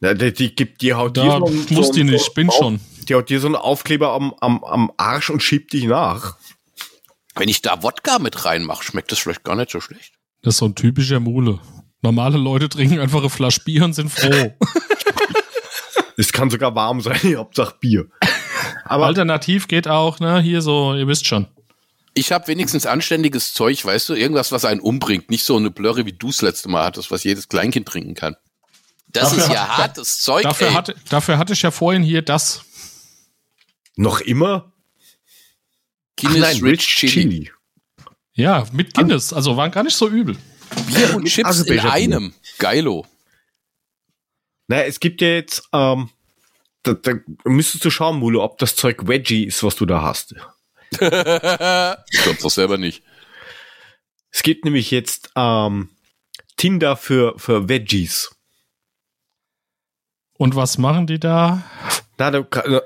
[0.01, 2.35] Ja, die, die gibt dir haut Da dir so einen- muss so die nicht, ich
[2.35, 2.81] bin auf- schon.
[3.09, 6.37] Die haut dir so einen Aufkleber am, am, am Arsch und schiebt dich nach.
[7.37, 10.15] Wenn ich da Wodka mit reinmache, schmeckt das vielleicht gar nicht so schlecht.
[10.43, 11.61] Das ist so ein typischer Mule.
[12.03, 14.55] Normale Leute trinken einfach eine Flasche Bier und sind froh.
[16.17, 18.07] Es kann sogar warm sein, Hauptsache Bier.
[18.85, 21.47] Aber Alternativ geht auch, ne, hier so, ihr wisst schon.
[22.13, 25.31] Ich habe wenigstens anständiges Zeug, weißt du, irgendwas, was einen umbringt.
[25.31, 28.37] Nicht so eine Blöre, wie du es letzte Mal hattest, was jedes Kleinkind trinken kann.
[29.09, 30.75] Das Dafür ist ja hat- hartes Zeug, Dafür, ey.
[30.75, 32.65] hatte, dafür hatte ich ja vorhin hier das.
[33.97, 34.75] noch immer?
[36.17, 37.51] Guinness Rich Chili.
[38.35, 39.33] Ja, mit Guinness.
[39.33, 40.37] Also waren gar nicht so übel.
[40.87, 42.35] Bier und Chips in einem.
[42.59, 43.07] Geilo.
[44.69, 46.11] Naja, es gibt ja jetzt, ähm,
[46.83, 47.15] da, da
[47.45, 50.35] müsstest du schauen, Mule, ob das Zeug Veggie ist, was du da hast.
[50.93, 53.03] ich glaub's doch selber nicht.
[54.31, 55.91] Es gibt nämlich jetzt ähm,
[56.57, 58.31] Tinder für, für Veggies.
[60.39, 61.63] Und was machen die da?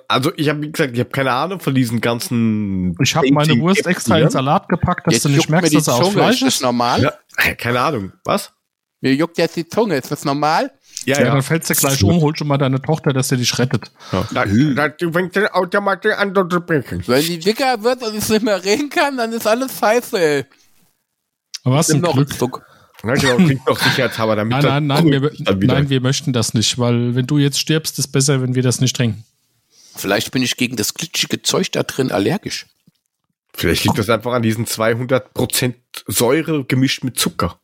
[0.09, 2.97] Also ich habe, wie gesagt, ich habe keine Ahnung von diesen ganzen.
[3.03, 5.95] Ich habe meine Wurst extra in Salat gepackt, dass Jetzt du nicht merkst, dass er
[5.95, 6.12] aus Zunge.
[6.12, 6.62] Fleisch Ist das ist.
[6.62, 7.03] normal?
[7.03, 7.12] Ja,
[7.59, 8.12] keine Ahnung.
[8.24, 8.53] Was?
[9.01, 9.97] Mir juckt jetzt die Zunge.
[9.97, 10.72] Ist das normal?
[11.05, 13.59] Ja, Ja, dann fällst du gleich um, hol schon mal deine Tochter, dass sie dich
[13.59, 13.91] rettet.
[14.11, 17.03] Da, da, du fängst den automatisch an zu sprechen.
[17.07, 20.45] Wenn die dicker wird und ich nicht mehr reden kann, dann ist alles scheiße, ey.
[21.64, 22.30] Aber was ein noch Glück.
[22.30, 22.62] einen Zuck.
[23.03, 25.74] Ja, genau, klingt doch sicherheitshalber, damit Nein, nein, nein, wir, dann wieder.
[25.74, 28.80] nein, wir möchten das nicht, weil wenn du jetzt stirbst, ist besser, wenn wir das
[28.80, 29.24] nicht trinken.
[29.95, 32.66] Vielleicht bin ich gegen das glitschige Zeug da drin allergisch.
[33.57, 35.75] Vielleicht liegt das einfach an diesen 200%
[36.07, 37.61] Säure gemischt mit Zucker.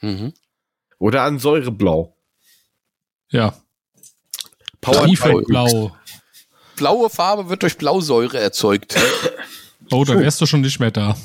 [0.00, 0.34] Mhm.
[0.98, 2.16] Oder an Säureblau.
[3.30, 3.54] Ja,
[4.80, 5.96] Power Tiefenblau.
[6.76, 8.96] Blaue Farbe wird durch Blausäure erzeugt.
[9.90, 11.16] Oh, da wärst du schon nicht mehr da.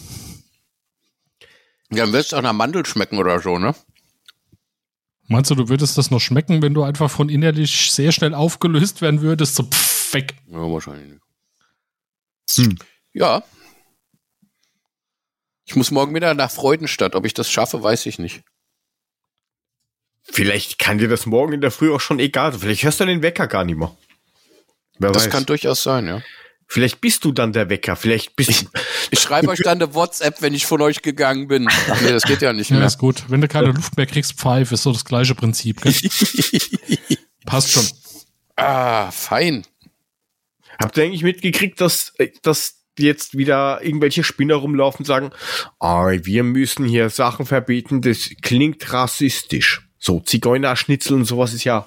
[1.92, 3.76] Ja, dann wird es auch nach Mandel schmecken oder so, ne?
[5.28, 9.02] Meinst du, du würdest das noch schmecken, wenn du einfach von innerlich sehr schnell aufgelöst
[9.02, 9.56] werden würdest?
[9.56, 10.36] So pff, weg.
[10.48, 11.22] Ja, wahrscheinlich nicht.
[12.56, 12.78] Hm.
[13.14, 13.44] Ja.
[15.66, 17.16] Ich muss morgen wieder nach Freudenstadt.
[17.16, 18.42] Ob ich das schaffe, weiß ich nicht.
[20.22, 22.62] Vielleicht kann dir das morgen in der Früh auch schon egal sein.
[22.62, 23.96] Vielleicht hörst du den Wecker gar nicht mehr.
[25.00, 25.32] Wer Das weiß.
[25.32, 26.22] kann durchaus sein, ja.
[26.68, 27.96] Vielleicht bist du dann der Wecker.
[27.96, 28.66] Vielleicht bist
[29.12, 31.70] Ich schreibe euch dann eine WhatsApp, wenn ich von euch gegangen bin.
[32.02, 32.88] Nee, das geht ja nicht Ja, mehr.
[32.88, 33.26] ist gut.
[33.28, 35.82] Wenn du keine Luft mehr kriegst, pfeif, ist so das gleiche Prinzip.
[35.82, 35.94] Gell?
[37.46, 37.86] Passt schon.
[38.56, 39.64] Ah, fein.
[40.82, 45.32] Habt ihr eigentlich mitgekriegt, dass, äh, dass jetzt wieder irgendwelche Spinner rumlaufen und sagen,
[45.80, 49.88] ah, wir müssen hier Sachen verbieten, das klingt rassistisch.
[50.00, 51.86] So, Zigeunerschnitzel und sowas ist ja.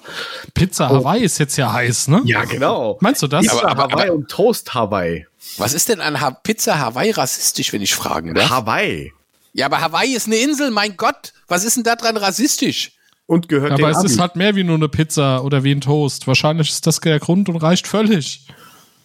[0.55, 2.21] Pizza Hawaii ist jetzt ja heiß, ne?
[2.25, 2.97] Ja, genau.
[2.99, 3.43] Meinst du das?
[3.45, 5.27] Pizza aber- aber- Hawaii und Toast Hawaii.
[5.57, 8.49] Was ist denn an ha Pizza Hawaii rassistisch, wenn ich fragen darf?
[8.49, 9.13] Hawaii.
[9.53, 11.33] Ja, aber Hawaii ist eine Insel, mein Gott.
[11.47, 12.91] Was ist denn da dran rassistisch?
[13.27, 15.81] Und gehört Aber den es ist halt mehr wie nur eine Pizza oder wie ein
[15.81, 16.27] Toast.
[16.27, 18.47] Wahrscheinlich ist das der Grund und reicht völlig.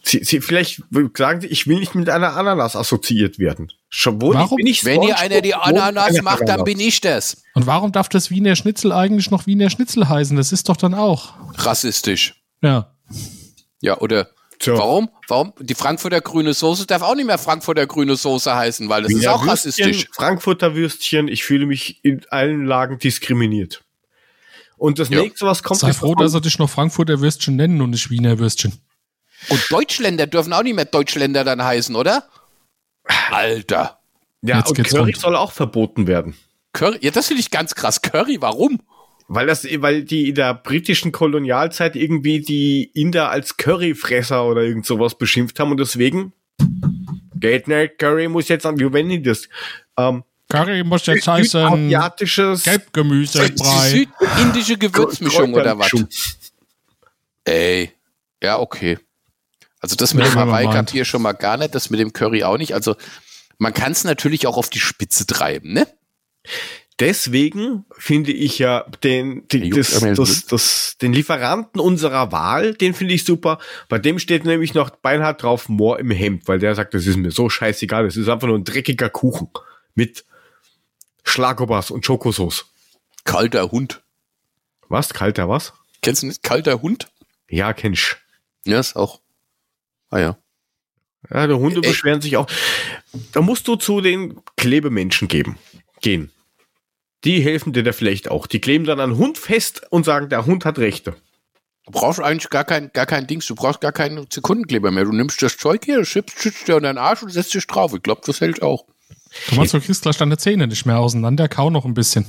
[0.05, 0.83] Sie, sie vielleicht
[1.17, 3.73] sagen sie, ich will nicht mit einer Ananas assoziiert werden.
[3.89, 4.57] Schon wohl Warum?
[4.57, 6.65] bin ich Wenn hier SpongeBob, einer die Ananas macht, dann Ananas.
[6.65, 7.43] bin ich das.
[7.55, 10.37] Und warum darf das Wiener Schnitzel eigentlich noch Wiener Schnitzel heißen?
[10.37, 11.35] Das ist doch dann auch.
[11.55, 12.43] Rassistisch.
[12.63, 12.95] Ja.
[13.81, 14.29] Ja, oder
[14.59, 14.77] Tja.
[14.77, 15.09] warum?
[15.29, 15.53] Warum?
[15.61, 19.21] Die Frankfurter grüne Soße darf auch nicht mehr Frankfurter grüne Soße heißen, weil das ist
[19.21, 19.51] Wiener auch Würstchen,
[19.85, 20.09] rassistisch.
[20.15, 23.85] Frankfurter Würstchen, ich fühle mich in allen Lagen diskriminiert.
[24.79, 25.21] Und das Ja.
[25.21, 28.11] nächste, was kommt, Sei ist froh, dass er dich noch Frankfurter Würstchen nennen und nicht
[28.11, 28.73] Wiener Würstchen.
[29.49, 32.25] Und Deutschländer dürfen auch nicht mehr Deutschländer dann heißen, oder?
[33.31, 33.99] Alter.
[34.43, 35.17] ja, Jetzt und Curry rund.
[35.17, 36.35] soll auch verboten werden.
[36.73, 38.03] Curry, ja, das finde ich ganz krass.
[38.03, 38.81] Curry, warum?
[39.29, 44.87] Weil das, weil die in der britischen Kolonialzeit irgendwie die Inder als Curryfresser oder irgend
[44.87, 46.33] sowas beschimpft haben und deswegen
[47.35, 49.49] geht nicht, Curry muss jetzt an, wie wenn die das,
[49.97, 54.07] ähm, Curry muss jetzt heißen südasiatisches Gelbgemüsebrei.
[54.19, 55.91] Südindische Gewürzmischung oder was?
[57.45, 57.93] Ey.
[58.43, 58.99] Ja, okay.
[59.83, 60.87] Also das mit Ja, dem Hawaii meint.
[60.87, 62.73] kapier schon mal gar nicht, das mit dem Curry auch nicht.
[62.73, 62.97] Also
[63.59, 65.87] man kann es natürlich auch auf die Spitze treiben, ne?
[66.99, 73.15] Deswegen finde ich ja den, die, das, das, das, den Lieferanten unserer Wahl, den finde
[73.15, 73.59] ich super.
[73.89, 77.17] Bei dem steht nämlich noch beinhart drauf Moor im Hemd, weil der sagt, das ist
[77.17, 79.49] mir so scheißegal, das ist einfach nur ein dreckiger Kuchen
[79.95, 80.25] mit
[81.25, 82.67] Schlagobers und Schokosauce.
[83.25, 84.03] Kalter Hund.
[84.89, 85.13] Was?
[85.13, 85.73] Kalter was?
[86.03, 86.43] Kennst du nicht?
[86.43, 87.11] Kalter Hund?
[87.49, 88.17] Ja, kenn ich.
[88.65, 89.22] Ja, ist auch.
[90.13, 90.37] Ah ja.
[91.33, 91.89] Ja, die Hunde Ey.
[91.89, 92.47] beschweren sich auch.
[93.33, 95.57] Da musst du zu den Klebemenschen geben,
[96.01, 96.31] gehen.
[97.25, 98.47] Die helfen dir da vielleicht auch.
[98.47, 101.15] Die kleben dann einen Hund fest und sagen, der Hund hat Rechte.
[101.87, 105.05] Du brauchst eigentlich gar kein, gar kein Dings, du brauchst gar keinen Sekundenkleber mehr.
[105.05, 107.95] Du nimmst das Zeug hier, schiebst, schützt dir in deinen Arsch und setzt dich drauf.
[107.95, 108.85] Ich glaube, das hält auch.
[109.49, 112.27] Du meinst, du kriegst gleich deine Zähne nicht mehr auseinander, kau noch ein bisschen.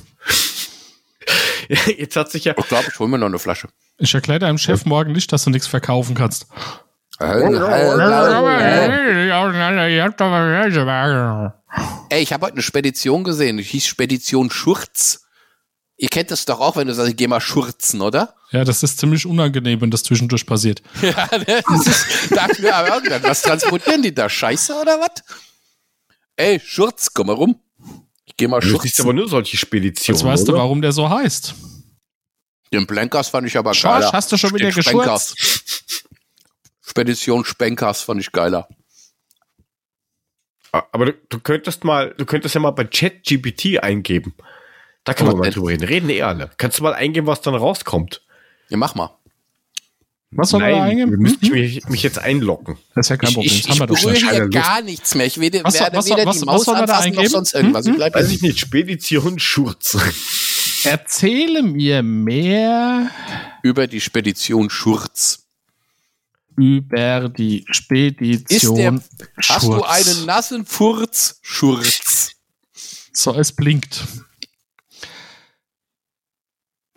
[1.96, 3.68] Jetzt hat sich ja, Ich glaube, ich hol mir noch eine Flasche.
[3.98, 6.46] Ich erkläre deinem Chef morgen nicht, dass du nichts verkaufen kannst.
[12.10, 15.20] Ey, ich habe heute eine Spedition gesehen, die hieß Spedition Schurz.
[15.96, 18.34] Ihr kennt das doch auch, wenn du sagst, ich geh mal schurzen, oder?
[18.50, 20.82] Ja, das ist ziemlich unangenehm, wenn das zwischendurch passiert.
[21.02, 21.62] Ja, ne?
[21.68, 24.28] das ist, dachte mir aber was transportieren die da?
[24.28, 25.22] Scheiße oder was?
[26.36, 27.60] Ey, Schurz, komm mal rum.
[28.24, 29.16] Ich geh mal du siehst aber schurzen.
[29.16, 30.18] nur solche Speditionen.
[30.18, 30.62] Jetzt weißt du, oder?
[30.62, 31.54] warum der so heißt.
[32.72, 34.10] Den Blenkers fand ich aber geiler.
[34.12, 35.36] hast du schon wieder geschurzt?
[37.04, 38.68] Spedition Spenkers fand ich geiler.
[40.70, 44.32] Aber du, du könntest mal, du könntest ja mal bei ChatGPT eingeben.
[45.02, 45.84] Da kann man Was mal drüber reden.
[45.88, 46.50] Reden eh alle.
[46.56, 48.22] Kannst du mal eingeben, was dann rauskommt?
[48.68, 49.10] Ja, mach mal.
[50.30, 51.10] Was soll er da Nein, eingeben?
[51.10, 51.50] wir müssen Hm?
[51.52, 52.78] mich, mich jetzt einloggen.
[52.94, 53.52] Das ist ja kein Ich, Problem.
[53.52, 55.26] ich, ich doch berühre hier gar nichts mehr.
[55.26, 57.10] Ich werde, Was soll- werde was weder was- die was Maus soll er da anfassen
[57.10, 57.30] noch eingeben?
[57.32, 57.86] sonst irgendwas.
[57.86, 57.96] Ich Hm?
[57.96, 59.98] bleib Weiß ich nicht, Spedition Schurz.
[60.84, 63.10] Erzähle mir mehr
[63.64, 65.43] über die Spedition Schurz.
[66.56, 68.76] Über die Spedition.
[68.76, 69.00] der,
[69.48, 71.38] hast du einen nassen Furz?
[71.42, 72.32] Schurz.
[73.12, 74.04] So, es blinkt.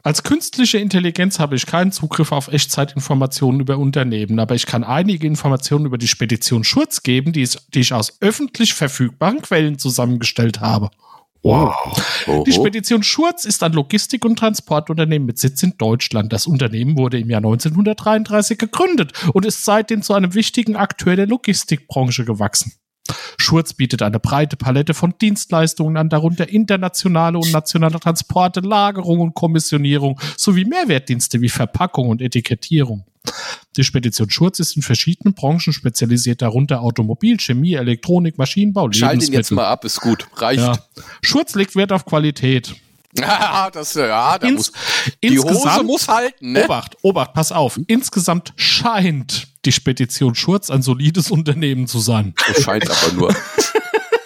[0.07, 5.27] Als künstliche Intelligenz habe ich keinen Zugriff auf Echtzeitinformationen über Unternehmen, aber ich kann einige
[5.27, 10.61] Informationen über die Spedition Schurz geben, die, es, die ich aus öffentlich verfügbaren Quellen zusammengestellt
[10.61, 10.91] habe.
[11.43, 12.43] Wow.
[12.45, 16.33] Die Spedition Schurz ist ein Logistik- und Transportunternehmen mit Sitz in Deutschland.
[16.33, 21.27] Das Unternehmen wurde im Jahr 1933 gegründet und ist seitdem zu einem wichtigen Akteur der
[21.27, 22.73] Logistikbranche gewachsen.
[23.37, 29.33] Schurz bietet eine breite Palette von Dienstleistungen an, darunter internationale und nationale Transporte, Lagerung und
[29.33, 33.05] Kommissionierung sowie Mehrwertdienste wie Verpackung und Etikettierung.
[33.77, 39.19] Die Spedition Schurz ist in verschiedenen Branchen spezialisiert, darunter Automobil, Chemie, Elektronik, Maschinenbau, Schalt ihn
[39.19, 39.39] Lebensmittel.
[39.39, 40.27] jetzt mal ab, ist gut.
[40.35, 40.59] Reicht.
[40.61, 40.77] Ja.
[41.21, 42.75] Schurz legt Wert auf Qualität.
[43.15, 46.65] Ja, das, ja, da Ins, muss, die Hose muss halten, ne?
[46.65, 47.79] Obacht, Obacht, pass auf.
[47.87, 52.33] Insgesamt scheint die Spedition Schurz ein solides Unternehmen zu sein.
[52.47, 53.35] Das scheint aber nur.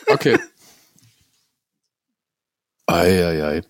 [0.08, 0.38] Okay.
[2.86, 3.62] Eieiei.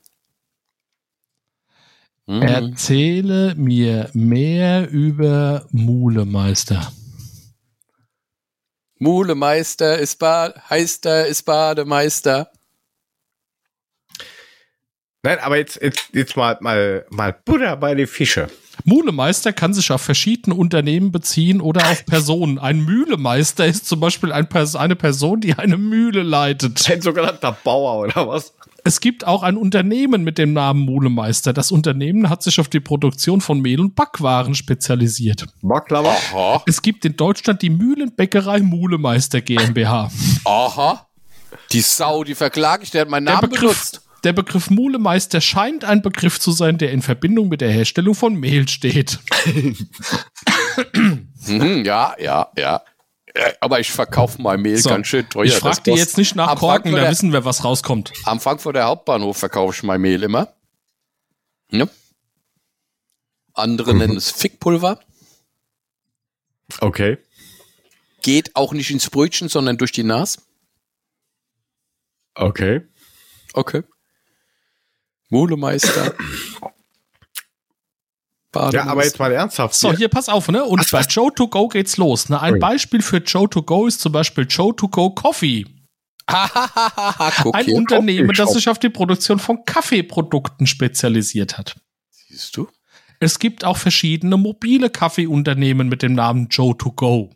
[2.28, 2.41] Mhm.
[2.41, 6.91] Erzähle mir mehr über Mulemeister.
[8.99, 12.51] Mulemeister ist Bad, Heister ist Bademeister.
[15.24, 18.47] Nein, aber jetzt, jetzt, jetzt mal, mal, mal Butter bei die Fische.
[18.86, 22.57] Mulemeister kann sich auf verschiedene Unternehmen beziehen oder auf Personen.
[22.57, 26.89] Ein Mühlemeister ist zum Beispiel ein Pers eine Person, die eine Mühle leitet.
[26.89, 28.53] Ein sogenannter Bauer oder was?
[28.84, 31.53] Es gibt auch ein Unternehmen mit dem Namen Mulemeister.
[31.53, 35.45] Das Unternehmen hat sich auf die Produktion von Mehl- und Backwaren spezialisiert.
[35.61, 36.09] Baklava?
[36.11, 36.63] Aha.
[36.65, 40.11] Es gibt in Deutschland die Mühlenbäckerei Mulemeister GmbH.
[40.45, 41.07] Aha.
[41.71, 43.61] Die Sau, die verklage ich, der hat meinen Der Namen Begriff,
[43.91, 44.01] benutzt.
[44.23, 48.36] der Begriff Mulemeister scheint ein Begriff zu sein, der in Verbindung mit der Herstellung von
[48.36, 49.19] Mehl steht.
[51.47, 52.82] Mhm, ja, ja, ja.
[53.34, 55.45] Äh, Aber ich verkaufe mein Mehl So, ganz schön teuer.
[55.45, 58.11] ich frage dir jetzt nicht nach Korken, da wissen wir, was rauskommt.
[58.25, 60.53] Am Frankfurter Hauptbahnhof verkaufe ich mein Mehl immer.
[61.71, 61.88] Ja.
[63.53, 64.99] Andere nennen es Fickpulver.
[66.79, 67.17] Okay.
[68.21, 70.41] Geht auch nicht ins Brötchen, sondern durch die Nase.
[72.36, 72.82] Okay.
[73.53, 73.84] Okay.
[78.53, 78.77] Molemeister.
[78.77, 79.75] Ja, aber jetzt mal ernsthaft.
[79.75, 80.63] So, hier pass auf, ne?
[80.63, 81.13] Und Was, bei was?
[81.13, 82.29] Joe to go geht's los.
[82.29, 82.41] Ne?
[82.41, 82.59] Ein Ui.
[82.59, 85.65] Beispiel für Joe to go ist zum Beispiel Joe to go Coffee.
[87.43, 87.71] Guck Ein.
[87.71, 91.75] Unternehmen, das sich auf die Produktion von Kaffeeprodukten spezialisiert hat.
[92.09, 92.67] Siehst du?
[93.19, 97.29] Es gibt auch verschiedene mobile Kaffeeunternehmen mit dem Namen Joe to go.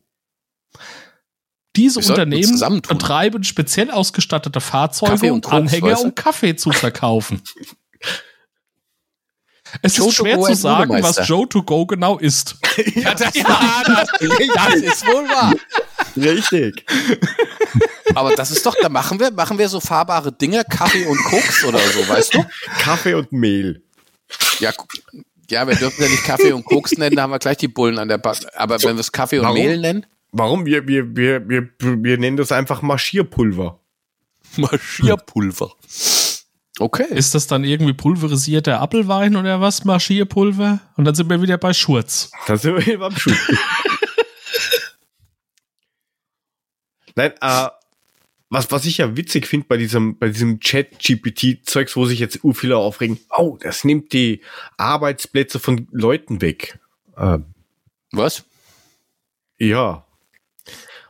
[1.75, 7.41] Diese Unternehmen betreiben speziell ausgestattete Fahrzeuge und, und Anhänger, um Kaffee zu verkaufen.
[9.81, 11.27] Es Joe ist to schwer zu sagen, was.
[11.27, 12.55] Joe to go genau ist.
[12.95, 15.53] Ja, das, ja, das, das ist wohl wahr.
[16.17, 16.85] Richtig.
[18.13, 21.63] Aber das ist doch, da machen wir, machen wir so fahrbare Dinge, Kaffee und Koks
[21.63, 22.45] oder so, weißt du?
[22.79, 23.81] Kaffee und Mehl.
[24.59, 24.73] Ja,
[25.49, 27.97] ja, wir dürfen ja nicht Kaffee und Koks nennen, da haben wir gleich die Bullen
[27.97, 28.35] an der Bar.
[28.55, 29.57] Aber wenn wir es Kaffee und Warum?
[29.57, 30.05] Mehl nennen,
[30.37, 30.65] Warum?
[30.65, 33.79] Wir, wir, wir, wir, wir nennen das einfach Marschierpulver.
[34.57, 35.71] Marschierpulver.
[36.79, 37.05] Okay.
[37.09, 39.85] Ist das dann irgendwie pulverisierter Apfelwein oder was?
[39.85, 40.79] Marschierpulver?
[40.97, 42.31] Und dann sind wir wieder bei Schurz.
[42.47, 43.31] Da sind wir hier beim Schuh.
[47.15, 47.69] Nein, äh,
[48.49, 52.53] was, was ich ja witzig finde bei diesem, bei diesem Chat-GPT-Zeugs, wo sich jetzt u
[52.53, 54.41] viele aufregen, oh, das nimmt die
[54.77, 56.77] Arbeitsplätze von Leuten weg.
[57.17, 57.45] Ähm,
[58.11, 58.43] Was?
[59.57, 60.05] ja.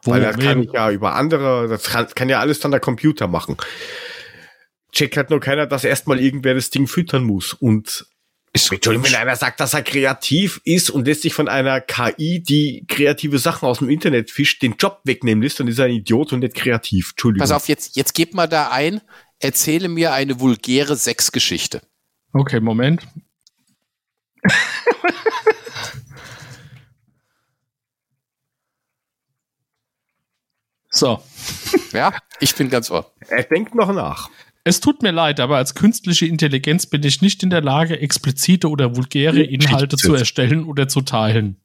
[0.03, 2.79] Wo, Weil das kann ich ja über andere, das kann, kann ja alles dann der
[2.79, 3.57] Computer machen.
[4.95, 7.53] Checkt halt nur keiner, dass erstmal irgendwer das Ding füttern muss.
[7.53, 8.07] Und
[8.55, 12.85] Entschuldigung, wenn einer sagt, dass er kreativ ist und lässt sich von einer KI, die
[12.87, 16.31] kreative Sachen aus dem Internet fischt, den Job wegnehmen lässt, dann ist er ein Idiot
[16.31, 17.09] und nicht kreativ.
[17.11, 17.43] Entschuldigung.
[17.43, 19.01] Pass auf, jetzt, jetzt gib mal da ein,
[19.39, 21.81] erzähle mir eine vulgäre Sexgeschichte.
[22.31, 23.05] Okay, Moment.
[30.89, 31.21] so.
[31.91, 33.11] Ja, ich bin ganz ohr.
[33.27, 34.29] Er denkt noch nach.
[34.67, 38.67] Es tut mir leid, aber als künstliche Intelligenz bin ich nicht in der Lage, explizite
[38.67, 41.61] oder vulgäre Inhalte zu erstellen oder zu teilen.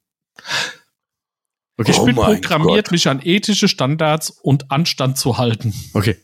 [1.77, 2.91] Okay, Ich Oh bin programmiert, Gott.
[2.91, 5.73] mich an ethische Standards und Anstand zu halten.
[5.93, 6.17] okay.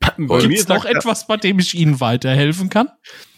[0.00, 2.88] Bei Gibt mir es noch etwas, bei dem ich Ihnen weiterhelfen kann?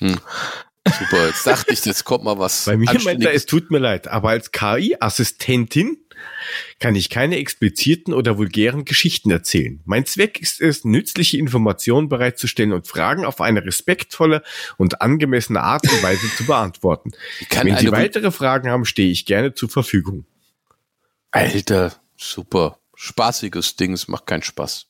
[0.01, 2.64] Super, jetzt dachte ich, jetzt kommt mal was.
[2.64, 5.99] Bei mir meint er, es tut mir leid, aber als KI-Assistentin
[6.78, 9.80] kann ich keine expliziten oder vulgären Geschichten erzählen.
[9.84, 14.42] Mein Zweck ist es, nützliche Informationen bereitzustellen und Fragen auf eine respektvolle
[14.76, 17.12] und angemessene Art und Weise zu beantworten.
[17.48, 20.24] Kann Wenn Sie weitere Fragen haben, stehe ich gerne zur Verfügung.
[21.30, 22.78] Alter, super.
[22.94, 24.86] Spaßiges Ding, es macht keinen Spaß.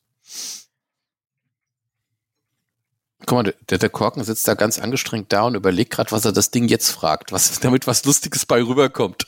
[3.27, 6.33] Guck mal, der, der Korken sitzt da ganz angestrengt da und überlegt gerade, was er
[6.33, 9.27] das Ding jetzt fragt, was damit was Lustiges bei rüberkommt.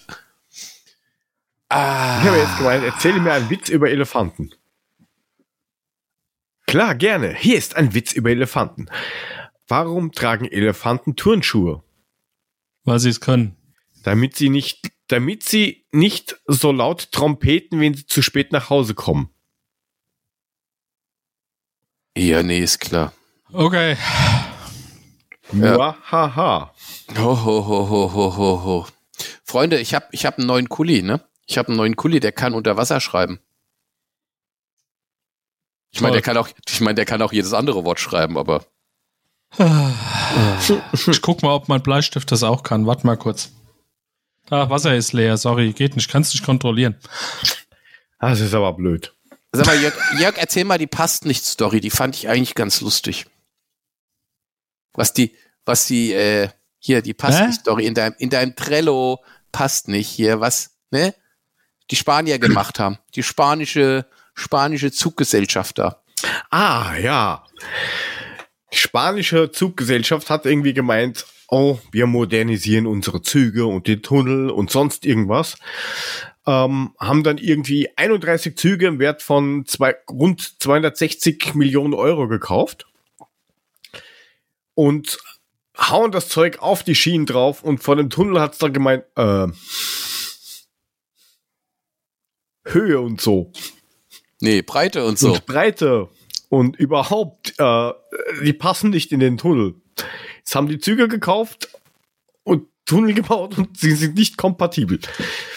[1.68, 4.50] Ah, Ich habe jetzt gemeint, erzähle mir einen Witz über Elefanten.
[6.66, 7.34] Klar, gerne.
[7.34, 8.88] Hier ist ein Witz über Elefanten.
[9.68, 11.82] Warum tragen Elefanten Turnschuhe?
[12.84, 13.56] Weil Sie es können.
[14.02, 18.94] Damit sie nicht, damit sie nicht so laut trompeten, wenn sie zu spät nach Hause
[18.94, 19.30] kommen.
[22.16, 23.12] ja, nee, ist klar.
[23.52, 23.96] Okay.
[25.52, 25.96] Ja.
[26.10, 26.74] Haha.
[27.18, 28.86] Ho, ho, ho, ho, ho, ho, ho.
[29.44, 31.26] Freunde, ich habe ich hab einen neuen Kuli, ne?
[31.46, 33.40] Ich habe einen neuen Kuli, der kann unter Wasser schreiben.
[35.90, 38.66] Ich meine, der kann auch, ich meine, der kann auch jedes andere Wort schreiben, aber
[41.06, 42.86] Ich guck mal, ob mein Bleistift das auch kann.
[42.86, 43.50] Warte mal kurz.
[44.50, 45.36] Ah, Wasser ist leer.
[45.36, 46.10] Sorry, geht nicht.
[46.10, 46.96] Kannst nicht kontrollieren.
[48.18, 49.14] Das ist aber blöd.
[49.52, 51.80] Sag mal, Jörg, Jörg, erzähl mal die passt nicht Story.
[51.80, 53.26] Die fand ich eigentlich ganz lustig.
[54.94, 59.22] Was die, was die, äh, hier, die passt nicht Story in deinem, in deinem Trello
[59.52, 61.14] passt nicht hier, was, ne?
[61.90, 62.98] Die Spanier gemacht haben.
[63.14, 66.02] Die spanische, spanische Zuggesellschaft da.
[66.50, 67.44] Ah, ja.
[68.72, 74.70] Die spanische Zuggesellschaft hat irgendwie gemeint, oh, wir modernisieren unsere Züge und den Tunnel und
[74.70, 75.56] sonst irgendwas.
[76.46, 82.86] Ähm, haben dann irgendwie 31 Züge im Wert von zwei, rund 260 Millionen Euro gekauft
[84.74, 85.18] und
[85.78, 89.46] hauen das Zeug auf die Schienen drauf und vor dem Tunnel hat's dann gemeint, äh,
[92.64, 93.52] Höhe und so
[94.40, 95.32] Nee, Breite und so.
[95.32, 96.08] und Breite
[96.48, 97.92] und überhaupt, äh,
[98.44, 99.74] die passen nicht in den Tunnel.
[100.38, 101.68] Jetzt haben die Züge gekauft
[102.42, 104.98] und Tunnel gebaut und sie sind nicht kompatibel.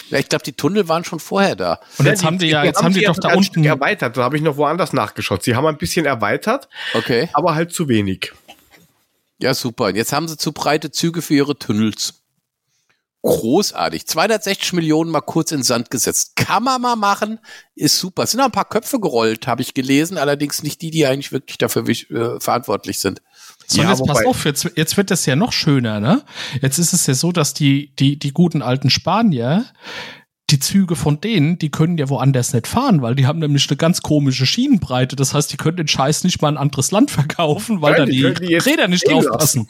[0.10, 1.82] Ja, ich glaube, die Tunnel waren schon vorher da.
[1.97, 3.68] Und jetzt haben die ja, jetzt haben die doch da ein Stück unten.
[3.68, 4.16] erweitert.
[4.16, 5.43] Da habe ich noch woanders nachgeschaut.
[5.43, 7.28] Sie haben ein bisschen erweitert, Okay.
[7.34, 8.32] aber halt zu wenig.
[9.39, 9.86] Ja, super.
[9.88, 12.22] Und jetzt haben sie zu breite Züge für ihre Tunnels.
[13.28, 14.07] Großartig.
[14.07, 16.36] 260 Millionen mal kurz in Sand gesetzt.
[16.36, 17.39] Kann man mal machen.
[17.75, 18.23] Ist super.
[18.23, 20.17] Es sind auch ein paar Köpfe gerollt, habe ich gelesen.
[20.17, 23.21] Allerdings nicht die, die eigentlich wirklich dafür äh, verantwortlich sind.
[23.67, 26.23] So, Ja, jetzt pass auf, jetzt, jetzt wird das ja noch schöner, ne?
[26.61, 29.65] Jetzt ist es ja so, dass die, die, die guten alten Spanier,
[30.49, 33.75] die Züge von denen, die können ja woanders nicht fahren, weil die haben nämlich eine
[33.75, 35.17] ganz komische Schienenbreite.
[35.17, 37.97] Das heißt, die können den Scheiß nicht mal in ein anderes Land verkaufen, weil Ja,
[37.99, 39.67] da die die, Räder nicht stehen draufpassen.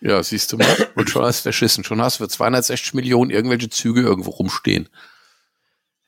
[0.00, 0.88] Ja, siehst du mal.
[0.94, 1.84] Und schon hast du verschissen.
[1.84, 4.88] Schon hast du für 260 Millionen irgendwelche Züge irgendwo rumstehen.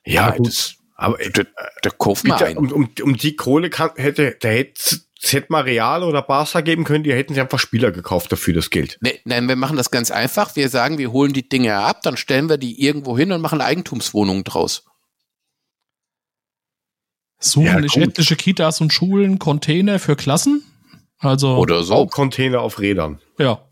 [0.05, 0.47] Ja, gut.
[0.47, 1.43] das, Aber da,
[1.81, 2.57] da kauf mal bitte, ein.
[2.57, 5.01] um, um, um die Kohle kann, hätte, da hätte,
[5.49, 8.97] mal Real oder Barca geben können, die hätten sie einfach Spieler gekauft dafür das Geld.
[9.01, 10.55] Nee, nein, wir machen das ganz einfach.
[10.55, 13.61] Wir sagen, wir holen die Dinge ab, dann stellen wir die irgendwo hin und machen
[13.61, 14.85] Eigentumswohnungen draus.
[17.39, 18.03] Suchen Ja, nicht gut.
[18.03, 20.63] etliche Kitas und Schulen Container für Klassen?
[21.19, 22.05] Also, Oder so.
[22.07, 23.19] Container auf Rädern.
[23.37, 23.63] ja.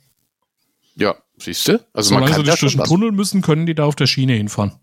[1.00, 1.80] Ja, siehst du?
[1.94, 2.84] Also man Solange sie kann da nicht durch den.
[2.86, 4.74] Tunnel müssen, können die da auf der Schiene hinfahren.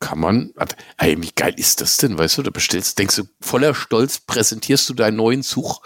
[0.00, 0.52] Kann man.
[0.96, 2.16] Ey, wie geil ist das denn?
[2.18, 5.80] Weißt du, da bestellst, denkst du, voller Stolz präsentierst du deinen neuen Zug,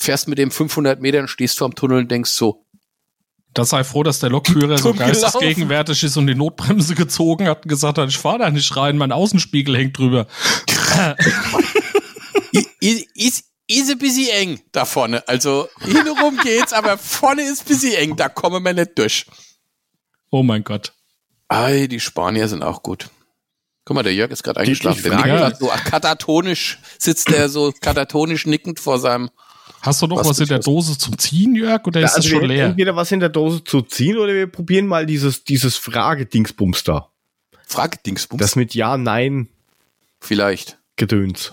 [0.00, 2.64] fährst mit dem 500 Metern, stehst vorm Tunnel und denkst so,
[3.52, 7.68] Da sei froh, dass der Lokführer so geistesgegenwärtig ist und die Notbremse gezogen hat und
[7.68, 10.26] gesagt hat, ich fahr da nicht rein, mein Außenspiegel hängt drüber.
[12.54, 15.26] i- i- ist, ist ein bisschen eng da vorne.
[15.28, 19.26] Also hintenrum geht's, aber vorne ist ein bisschen eng, da kommen wir nicht durch.
[20.30, 20.92] Oh mein Gott.
[21.48, 23.08] Ei, die Spanier sind auch gut.
[23.84, 25.02] Guck mal, der Jörg ist gerade eingeschlafen.
[25.02, 29.30] Der Frage- so katatonisch, sitzt der so katatonisch nickend vor seinem.
[29.82, 30.60] Hast du noch Was was, in der?
[30.60, 32.66] Dose zum Ziehen, Jörg, oder ist also das schon leer?
[32.66, 37.10] entweder was in der Dose zu ziehen oder wir probieren mal dieses, dieses Fragedingsbums da.
[37.66, 38.40] Fragedingsbums.
[38.40, 39.48] Das mit Ja, Nein
[40.20, 40.78] vielleicht.
[40.96, 41.52] Gedöns.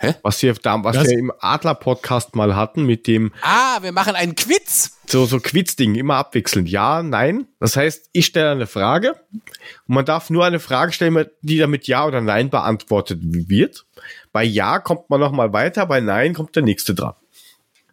[0.00, 0.14] Hä?
[0.22, 4.34] Was wir da, was wir im Adler-Podcast mal hatten mit dem Ah, wir machen einen
[4.34, 4.98] Quiz.
[5.06, 6.68] so, so Quizding, immer abwechselnd.
[6.68, 7.46] Ja, nein.
[7.60, 11.70] Das heißt, ich stelle eine Frage und man darf nur eine Frage stellen, die dann
[11.70, 13.86] mit Ja oder Nein beantwortet wird.
[14.32, 17.14] Bei Ja kommt man nochmal weiter, bei Nein kommt der nächste dran.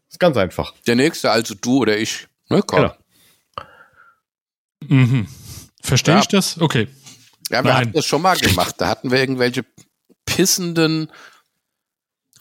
[0.10, 0.74] Ist ganz einfach.
[0.88, 2.28] Der nächste, also du oder ich.
[2.50, 2.80] Ne, komm.
[2.82, 2.96] Genau.
[4.88, 5.28] Mhm.
[5.84, 6.22] Verstehe Ja.
[6.22, 6.60] ich das?
[6.60, 6.88] Okay.
[7.50, 7.82] Ja, wir Nein.
[7.82, 8.76] hatten das schon mal gemacht.
[8.80, 9.64] Da hatten wir irgendwelche
[10.26, 11.12] pissenden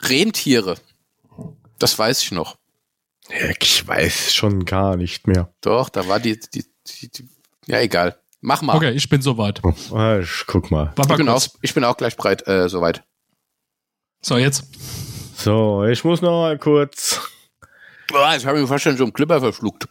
[0.01, 0.77] Rentiere.
[1.79, 2.57] Das weiß ich noch.
[3.59, 5.53] Ich weiß schon gar nicht mehr.
[5.61, 7.29] Doch, da war die, die, die, die
[7.67, 8.17] ja egal.
[8.41, 8.75] Mach mal.
[8.75, 9.61] Okay, ich bin soweit.
[9.91, 10.93] Ah, ich guck mal.
[10.97, 13.03] Ich bin, mal auch, ich bin auch gleich bereit, äh, soweit.
[14.21, 14.63] So, jetzt.
[15.35, 17.19] So, ich muss noch mal kurz.
[18.07, 19.87] Boah, jetzt habe ich mir fast schon so einen Clipper verschluckt.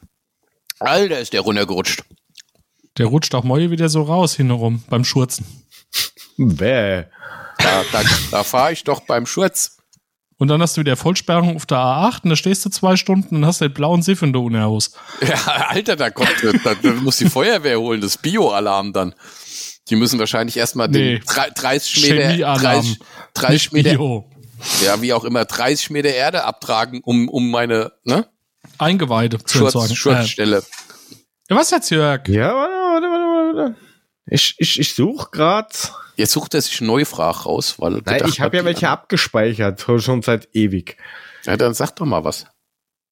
[0.80, 2.04] Alter, ist der runtergerutscht.
[2.98, 5.46] Der rutscht auch Moje wieder so raus hintenrum beim Schurzen.
[6.36, 7.04] Bäh.
[7.58, 9.78] Da, da, da fahre ich doch beim Schurz.
[10.40, 13.36] Und dann hast du wieder Vollsperrung auf der A8 und da stehst du zwei Stunden
[13.36, 14.90] und hast den blauen Siff in der Unterhose.
[15.20, 15.34] Ja,
[15.68, 16.34] Alter, da kommt,
[16.64, 19.14] da, da muss die Feuerwehr holen, das Bio-Alarm dann.
[19.90, 21.18] Die müssen wahrscheinlich erstmal Nee.
[21.18, 22.62] den drei- 30 Meter, Chemiealarm.
[22.62, 22.98] 30,
[23.34, 24.30] 30 Nicht Meter, Bio.
[24.82, 28.26] ja, wie auch immer, 30 Meter Erde abtragen, um, um meine, ne?
[28.78, 29.92] Eingeweide zu Schurz, entsorgen.
[29.92, 30.62] Äh, Schurzstelle.
[31.50, 32.26] ja, was jetzt, Jörg?
[32.28, 33.76] Ja, warte, warte, warte, warte.
[34.30, 35.68] Ich, ich, ich suche gerade.
[36.16, 39.80] Jetzt sucht er sich neue Fragen raus, weil Nein, gedacht ich habe ja welche abgespeichert,
[39.98, 40.96] schon seit ewig.
[41.44, 42.46] Ja, dann sag doch mal was.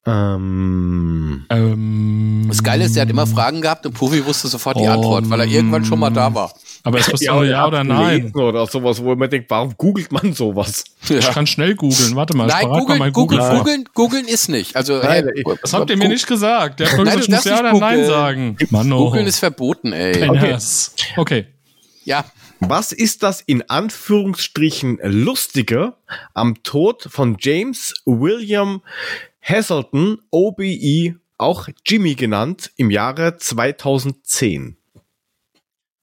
[0.06, 4.82] Ähm, Ähm, Das Geile ist, er hat immer Fragen gehabt und Puffy wusste sofort die
[4.82, 6.54] Um, Antwort, weil er irgendwann schon mal da war.
[6.84, 8.32] Aber es ist ja, ja oder nein.
[8.34, 10.84] Oder sowas, wo man denkt, warum googelt man sowas?
[11.08, 12.14] Ich kann schnell googeln.
[12.16, 14.76] Warte mal, ich Nein, bereite mal googeln, googeln, googeln, googeln ist nicht.
[14.76, 16.80] Also, Nein, hey, ich- Das habt ihr mir nicht gesagt.
[16.80, 18.06] Der Nein, ich muss ja nicht oder nein googeln.
[18.06, 18.56] sagen.
[18.70, 19.04] Mann, oh.
[19.06, 20.28] Googeln ist verboten, ey.
[20.28, 20.56] Okay.
[21.16, 21.46] Okay.
[22.04, 22.24] Ja,
[22.60, 25.94] Was ist das in Anführungsstrichen Lustige
[26.34, 28.82] am Tod von James William
[29.42, 34.77] Hazelton, OBE, auch Jimmy genannt, im Jahre 2010?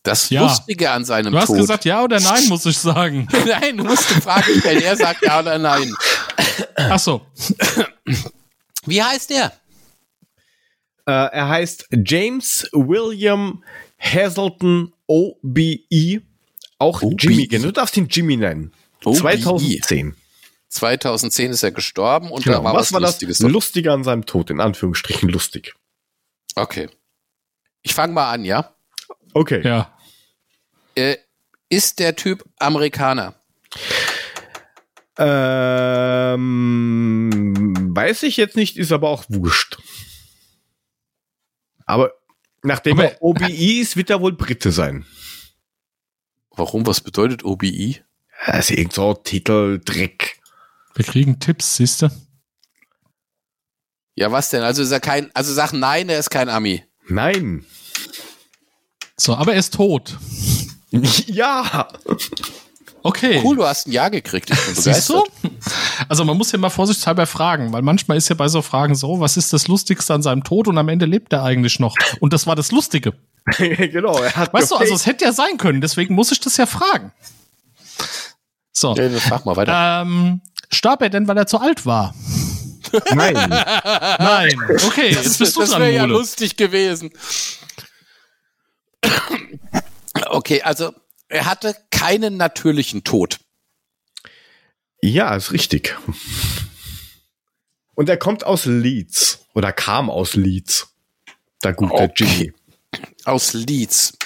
[0.08, 0.44] Das Ja.
[0.44, 1.58] Lustige an seinem Du hast Tod.
[1.58, 3.28] gesagt ja oder nein, muss ich sagen.
[3.46, 4.82] Nein, du musst die Frage stellen.
[4.82, 5.94] Er sagt ja oder nein.
[6.76, 7.26] Ach so.
[8.86, 9.52] Wie heißt er?
[11.08, 13.64] Äh, er heißt James William
[14.00, 16.22] Hazelton, OBE,
[16.80, 17.16] auch OBE.
[17.20, 17.66] Jimmy genannt.
[17.70, 18.72] Du darfst ihn Jimmy nennen.
[19.04, 19.18] OBE.
[19.18, 20.16] 2010.
[20.70, 22.58] 2010 ist er gestorben und Genau.
[22.58, 23.40] da war was was, war das Lustiges.
[23.40, 24.50] Lustige an seinem Tod?
[24.50, 25.74] In Anführungsstrichen lustig.
[26.56, 26.90] Okay.
[27.82, 28.74] Ich fange mal an, ja?
[29.34, 29.62] Okay.
[29.64, 29.95] Ja.
[30.96, 31.18] Äh,
[31.70, 33.36] ist der Typ Amerikaner?
[36.46, 39.78] Ähm, weiß ich jetzt nicht, ist aber auch wurscht.
[41.86, 42.12] Aber
[42.64, 45.06] Nachdem Aber- er OBI ist, wird er wohl Brite sein.
[46.50, 46.88] Warum?
[46.88, 48.02] Was bedeutet OBI?
[48.48, 50.40] Das ist irgend so ein Titeldreck.
[50.96, 52.10] Wir kriegen Tipps, siehst du?
[54.16, 54.64] Ja, was denn?
[54.64, 56.84] Also ist er kein, also sag nein, er ist kein Ami.
[57.08, 57.66] Nein.
[59.16, 60.18] So, aber er ist tot.
[61.28, 61.88] Ja.
[63.04, 63.40] Okay.
[63.44, 64.50] Cool, du hast ein Ja gekriegt.
[64.50, 65.24] Ich bin Siehst du?
[66.10, 69.20] Also man muss ja mal vorsichtshalber fragen, weil manchmal ist ja bei so Fragen so,
[69.20, 71.96] was ist das Lustigste an seinem Tod und am Ende lebt er eigentlich noch.
[72.20, 73.14] Und das war das Lustige.
[73.58, 74.18] genau.
[74.18, 76.66] Er hat Weißt du, also es hätte ja sein können, deswegen muss ich das ja
[76.66, 77.12] fragen.
[78.72, 78.96] So.
[78.96, 80.02] Ja, frag mal weiter.
[80.02, 82.16] Ähm, starb er denn, weil er zu alt war?
[83.14, 83.36] Nein.
[83.36, 84.60] Nein.
[84.88, 87.12] Okay, jetzt bist du das dran, wäre ja lustig gewesen.
[90.28, 90.94] Okay, also
[91.28, 93.40] er hatte keinen natürlichen Tod.
[95.02, 95.96] Ja, ist richtig.
[97.96, 99.46] Und er kommt aus Leeds.
[99.54, 100.94] Oder kam aus Leeds.
[101.64, 102.14] Der gute Okay.
[102.16, 102.54] Jimmy.
[103.24, 104.18] Aus Leeds.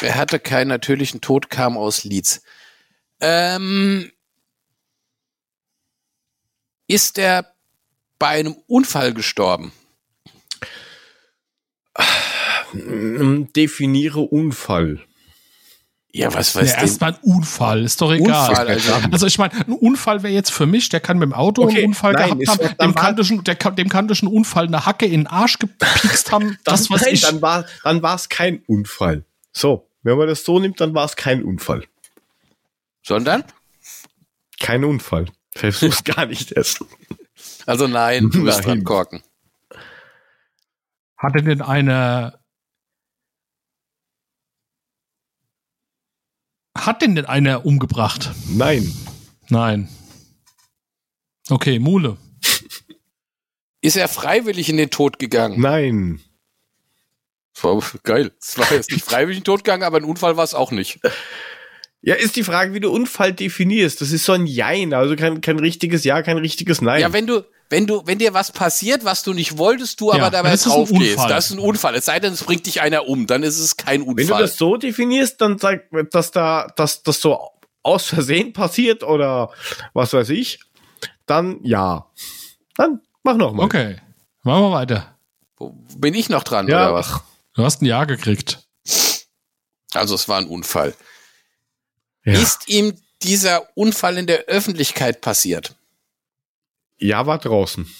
[0.00, 2.42] Er hatte keinen natürlichen Tod, kam aus Leeds.
[3.20, 4.10] Ähm,
[6.88, 7.54] ist er
[8.18, 9.72] bei einem Unfall gestorben?
[12.72, 15.00] Mm, Definiere Unfall.
[16.14, 18.50] Ja, was weiß Ja, ja, erstmal ein Unfall, ist doch egal.
[18.50, 18.92] Unfall, also.
[19.10, 21.78] Also ich meine, ein Unfall wäre jetzt für mich, der kann mit dem Auto Okay,
[21.78, 24.84] einen Unfall nein, gehabt haben, dem kann, durch, der, dem kann durch einen Unfall eine
[24.84, 26.58] Hacke in den Arsch gepiekst haben.
[26.64, 27.22] Das, was Nein, ich.
[27.22, 29.24] dann war dann war es kein Unfall.
[29.52, 31.84] So, wenn man das so nimmt, dann war es kein Unfall.
[33.02, 33.44] Sondern?
[34.60, 35.26] Kein Unfall.
[35.54, 36.84] Versuch's gar nicht erst.
[37.64, 38.66] Also nein, du bist Nein.
[38.66, 39.22] dran, Korken.
[41.16, 42.38] Hatte denn eine.
[46.82, 48.32] Hat denn denn einer umgebracht?
[48.48, 48.92] Nein.
[49.48, 49.88] Nein.
[51.48, 52.16] Okay, Mule.
[53.80, 55.60] Ist er freiwillig in den Tod gegangen?
[55.60, 56.20] Nein.
[57.54, 58.32] Das war geil.
[58.40, 60.72] Es war jetzt nicht freiwillig in den Tod gegangen, aber ein Unfall war es auch
[60.72, 60.98] nicht.
[62.00, 64.00] Ja, ist die Frage, wie du Unfall definierst.
[64.00, 67.00] Das ist so ein Jein, also kein, kein richtiges Ja, kein richtiges Nein.
[67.00, 70.14] Ja, wenn du, wenn du, wenn dir was passiert, was du nicht wolltest, du Ja,
[70.20, 71.28] aber dabei drauf gehst, Unfall.
[71.28, 71.96] das ist ein Unfall.
[71.96, 74.42] Es sei denn, es bringt dich einer um, dann ist es kein wenn du Unfall.
[74.42, 77.50] das so definierst, dann sag, dass da, dass das so
[77.82, 79.50] aus Versehen passiert oder
[79.92, 80.60] was weiß ich,
[81.26, 82.06] dann ja.
[82.76, 83.64] Dann mach noch mal.
[83.64, 83.96] Okay.
[84.44, 85.16] Machen wir weiter.
[85.56, 86.86] Wo- Bin ich noch dran, Ja.
[86.90, 87.20] oder was?
[87.54, 88.60] Du hast ein Ja gekriegt.
[89.94, 90.94] Also es war ein Unfall.
[92.24, 92.34] Ja.
[92.34, 95.74] Ist ihm dieser Unfall in der Öffentlichkeit passiert?
[97.02, 97.92] Ja, war draußen.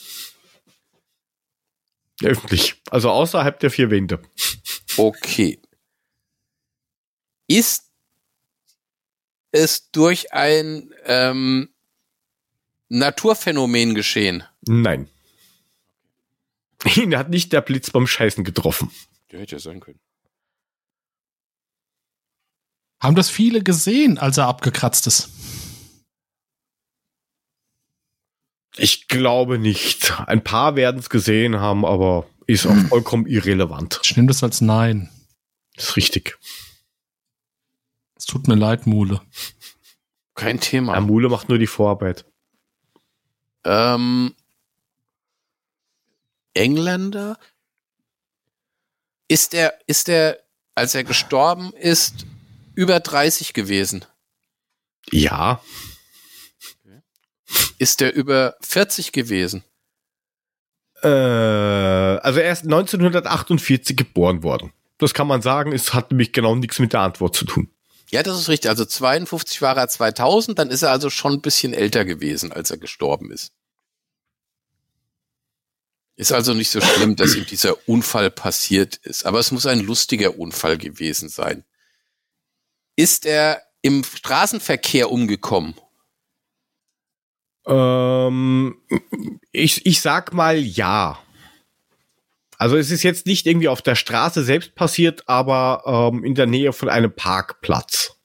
[2.23, 2.81] Öffentlich.
[2.91, 4.23] Also außerhalb der vier Wände.
[4.97, 5.61] Okay.
[7.49, 7.91] Ist
[9.51, 11.75] es durch ein ähm,
[12.89, 14.45] Naturphänomen geschehen?
[14.61, 15.09] Nein.
[16.97, 18.93] Ihn hat nicht der Blitz beim Scheißen getroffen.
[19.33, 19.99] Ja, hätte ja sein können.
[23.01, 25.29] Haben das viele gesehen, als er abgekratzt ist?
[28.77, 30.19] Ich glaube nicht.
[30.27, 34.01] Ein paar werden es gesehen haben, aber ist auch vollkommen irrelevant.
[34.03, 35.11] Ich nehme das als Nein.
[35.77, 36.39] ist richtig.
[38.17, 39.21] Es tut mir leid, Mule.
[40.35, 40.95] Kein Thema.
[40.95, 42.25] Amule macht nur die Vorarbeit.
[43.65, 44.35] Ähm,
[46.55, 47.39] Engländer?
[49.29, 50.39] Ist er, ist er,
[50.75, 52.27] als er gestorben ist,
[52.75, 54.05] über 30 gewesen?
[55.11, 55.63] Ja.
[57.83, 59.65] Ist er über 40 gewesen?
[61.03, 64.73] Äh, also er ist 1948 geboren worden.
[64.99, 67.73] Das kann man sagen, es hat nämlich genau nichts mit der Antwort zu tun.
[68.09, 68.71] Ja, das ist richtig.
[68.71, 72.71] Also 52 war er 2000, dann ist er also schon ein bisschen älter gewesen, als
[72.71, 73.53] er gestorben ist.
[76.15, 79.27] Ist also nicht so schlimm, dass ihm dieser Unfall passiert ist.
[79.27, 81.65] Aber es muss ein lustiger Unfall gewesen sein.
[82.95, 85.75] Ist er im Straßenverkehr umgekommen?
[87.67, 88.77] Ähm,
[89.53, 91.19] ich, ich sag mal ja.
[92.59, 96.47] Also es ist jetzt nicht irgendwie auf der Straße selbst passiert, aber ähm, in der
[96.47, 98.17] Nähe von einem Parkplatz.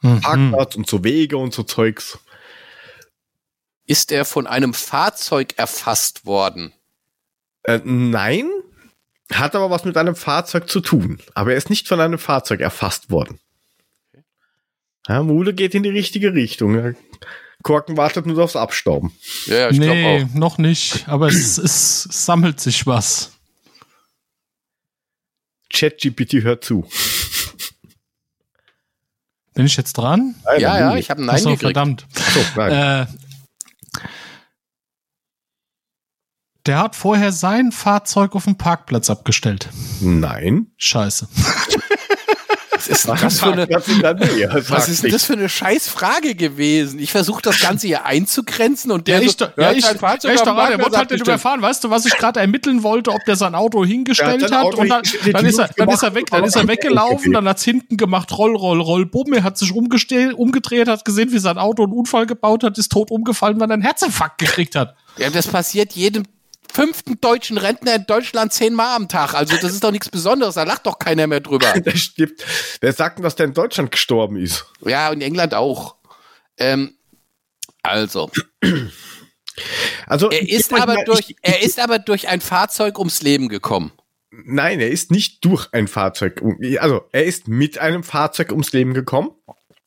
[0.00, 0.20] Mhm.
[0.20, 2.18] Parkplatz und so Wege und so Zeugs.
[3.86, 6.72] Ist er von einem Fahrzeug erfasst worden?
[7.62, 8.50] Äh, nein,
[9.32, 11.20] hat aber was mit einem Fahrzeug zu tun.
[11.34, 13.40] Aber er ist nicht von einem Fahrzeug erfasst worden.
[15.08, 16.96] Ja, Mule geht in die richtige Richtung.
[17.62, 19.12] Korken wartet nur aufs Abstauben.
[19.46, 20.34] Ja, ja ich nee, auch.
[20.34, 21.08] noch nicht.
[21.08, 23.32] Aber es, es sammelt sich was.
[25.72, 26.88] ChatGPT hört zu.
[29.54, 30.34] Bin ich jetzt dran?
[30.44, 31.62] Nein, Ja, ja, ich habe einen Nein Achso, gekriegt.
[31.62, 32.06] verdammt.
[32.14, 32.72] Ach so, nein.
[32.72, 33.06] Äh,
[36.66, 39.68] Der hat vorher sein Fahrzeug auf dem Parkplatz abgestellt.
[40.00, 40.72] Nein.
[40.76, 41.28] Scheiße.
[42.88, 43.68] Was ist denn das für eine,
[44.68, 46.98] was ist denn das für eine Scheißfrage gewesen?
[46.98, 49.98] Ich versuche das Ganze hier einzugrenzen und der Ja, ich, so, ja, hat ich, sein
[49.98, 51.20] Fahrzeug ich doch, der halt nicht abgestellt.
[51.22, 51.62] überfahren.
[51.62, 54.80] Weißt du, was ich gerade ermitteln wollte, ob der sein Auto hingestellt hat hat Auto
[54.80, 57.64] und dann, dann, ist er, dann ist er weg, dann ist er weggelaufen, dann hat's
[57.64, 61.58] hinten gemacht, roll, roll, roll, bumm, er hat sich umgestellt, umgedreht, hat gesehen, wie sein
[61.58, 64.96] Auto einen Unfall gebaut hat, ist tot umgefallen, weil er einen Herzinfarkt gekriegt hat.
[65.18, 66.24] Ja, das passiert jedem
[66.72, 69.34] fünften deutschen Rentner in Deutschland zehnmal am Tag.
[69.34, 71.72] Also das ist doch nichts Besonderes, da lacht doch keiner mehr drüber.
[71.84, 72.44] Das stimmt.
[72.80, 74.66] Wer sagt denn, dass der in Deutschland gestorben ist?
[74.84, 75.96] Ja, und in England auch.
[76.58, 76.94] Ähm,
[77.82, 78.30] also,
[80.06, 83.48] Also er ist aber mal- durch, ich, er ist aber durch ein Fahrzeug ums Leben
[83.48, 83.92] gekommen.
[84.30, 86.42] Nein, er ist nicht durch ein Fahrzeug.
[86.78, 89.30] Also er ist mit einem Fahrzeug ums Leben gekommen.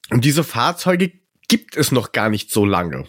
[0.09, 1.11] Und diese Fahrzeuge
[1.47, 3.07] gibt es noch gar nicht so lange.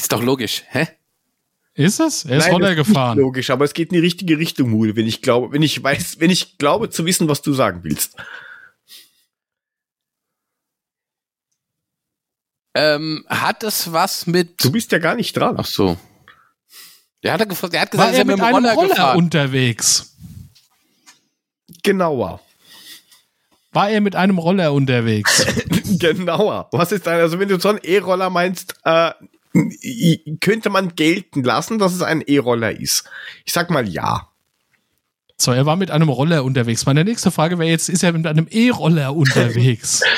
[0.00, 0.88] Ist doch logisch, hä?
[1.74, 2.24] ist es?
[2.24, 2.96] Er ist Nein, Roller das ist.
[3.16, 6.20] Logisch, aber es geht in die richtige Richtung, Mule, wenn ich glaube, wenn ich weiß,
[6.20, 8.16] wenn ich glaube zu wissen, was du sagen willst.
[12.74, 14.62] Ähm, hat es was mit.
[14.64, 15.56] Du bist ja gar nicht dran.
[15.58, 15.98] Ach so.
[17.22, 18.88] Der hat, er gefragt, der hat War gesagt, er ist mit dem einem Roller, Roller
[18.88, 19.18] gefahren.
[19.18, 20.16] unterwegs?
[21.82, 22.40] Genauer.
[23.72, 25.44] War er mit einem Roller unterwegs?
[25.98, 26.68] Genauer.
[26.72, 29.12] Was ist ein, also wenn du so einen E-Roller meinst, äh,
[30.40, 33.04] könnte man gelten lassen, dass es ein E-Roller ist.
[33.44, 34.28] Ich sag mal ja.
[35.36, 36.86] So, er war mit einem Roller unterwegs.
[36.86, 40.02] Meine nächste Frage wäre jetzt, ist er mit einem E-Roller unterwegs?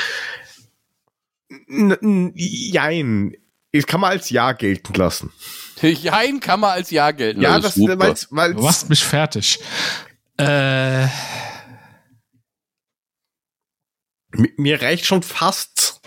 [2.35, 3.35] Jein.
[3.71, 5.31] Das kann man als Ja gelten lassen.
[5.81, 7.41] Jein kann man als Ja gelten.
[7.41, 9.59] Ja, Das das, weil's, weil's, Du machst mich fertig.
[10.37, 11.05] Äh,
[14.31, 16.01] mi- mir reicht schon fast,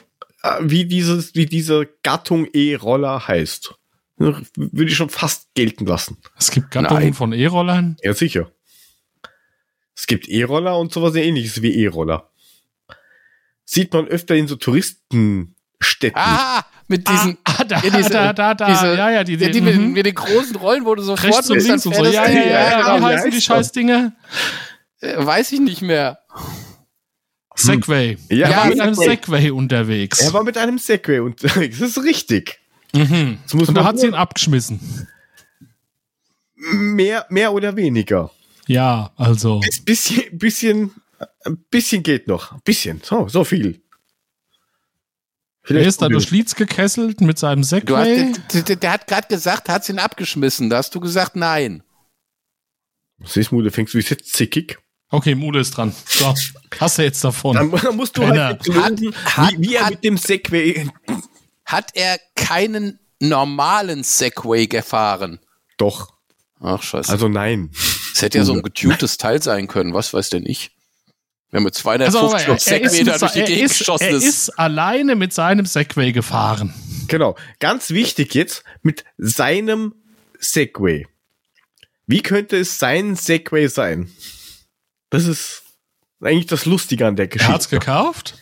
[0.61, 3.75] wie dieses, wie diese Gattung E-Roller heißt.
[4.19, 6.17] Würde ich schon fast gelten lassen.
[6.39, 7.15] es gibt Gattungen Nein.
[7.15, 7.97] von E-Rollern.
[8.03, 8.51] Ja, sicher.
[9.95, 12.31] Es gibt E-Roller und sowas ähnliches wie E-Roller.
[13.65, 16.21] Sieht man öfter in so Touristenstädten.
[16.21, 17.37] Ah, mit diesen.
[17.45, 19.77] Ah, da, Ja, diese- da, da, da, diese- ja, ja, die, ja, die, die mit,
[19.77, 19.93] mhm.
[19.93, 22.05] mit den großen Rollen, wo du sofort rechts und links und so.
[22.05, 23.41] Ja, ja, ja, ja, genau, wie heißen die?
[23.41, 24.13] Scheißdinger?
[25.01, 26.21] Äh, Weiß ich nicht mehr.
[27.57, 28.17] Segway.
[28.29, 29.51] Ja, er war mit einem Segway.
[29.51, 30.21] Unterwegs.
[30.21, 31.79] Er war mit einem Segway unterwegs.
[31.79, 32.59] Das ist richtig.
[32.95, 33.39] mhm.
[33.45, 34.81] Das muss Und da hat sie ihn abgeschmissen.
[36.55, 38.31] mehr, mehr oder weniger.
[38.67, 39.61] Ja, also.
[39.61, 40.91] Bis- Bisschen, bisschen,
[41.45, 42.53] ein bisschen geht noch.
[42.53, 43.01] Ein bisschen.
[43.03, 43.81] So, so viel.
[45.69, 48.29] Er ist da durch Leeds gekesselt mit seinem Du Segway.
[48.33, 50.71] hast, der, der, der hat gerade gesagt, hat ihn abgeschmissen.
[50.71, 51.83] Da hast du gesagt, nein.
[53.25, 54.79] Siehst du, fängst du jetzt zickig.
[55.11, 55.95] Okay, Mule ist dran.
[56.07, 56.35] So,
[56.81, 57.55] hast du jetzt davon.
[57.55, 58.59] Dann musst du Penner.
[58.59, 60.89] halt Hat- wie, wie er hat- mit dem Segway.
[61.65, 65.39] Hat er keinen normalen Segway gefahren?
[65.79, 66.13] Doch.
[66.61, 67.11] Ach, scheiße.
[67.13, 67.71] Also nein.
[68.13, 69.95] das hätte ja so ein getuntes Teil sein können.
[69.95, 70.71] Was weiß denn ich?
[71.53, 74.11] Wenn mit Also, 250 aber auf Segway da durch die er, Gegend ist, geschossen er
[74.17, 74.25] ist.
[74.25, 76.75] ist alleine mit seinem Segway gefahren.
[77.09, 77.37] Genau.
[77.61, 79.95] Ganz wichtig jetzt mit seinem
[80.41, 81.07] Segway.
[82.09, 84.11] Wie könnte es sein Segway sein?
[85.11, 85.63] Das ist
[86.21, 87.79] eigentlich das Lustige an der Er hat's Geschichte.
[87.87, 88.35] gekauft.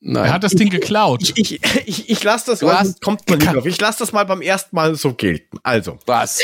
[0.00, 0.26] Nein.
[0.26, 1.20] Er hat das Ding geklaut.
[1.22, 3.66] Ich, ich, ich, ich lasse das mal, hast- kommt man nicht drauf.
[3.66, 5.58] Ich lasse das mal beim ersten Mal so gelten.
[5.64, 6.40] Also, Was?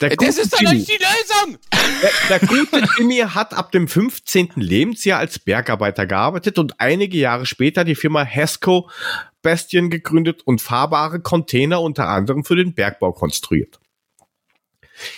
[0.00, 1.58] der Das gute ist doch nicht die Lösung!
[2.02, 4.50] Der, der gute Jimmy hat ab dem 15.
[4.56, 8.90] Lebensjahr als Bergarbeiter gearbeitet und einige Jahre später die Firma Hasco
[9.40, 13.78] Bastion gegründet und fahrbare Container unter anderem für den Bergbau konstruiert.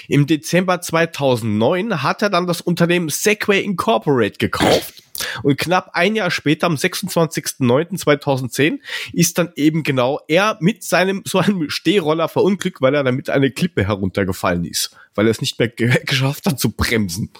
[0.08, 5.02] Im Dezember 2009 hat er dann das Unternehmen Segway Incorporate gekauft
[5.42, 8.78] und knapp ein Jahr später, am 26.09.2010,
[9.12, 13.50] ist dann eben genau er mit seinem so einem Stehroller verunglückt, weil er damit eine
[13.50, 17.30] Klippe heruntergefallen ist, weil er es nicht mehr ge geschafft hat zu bremsen.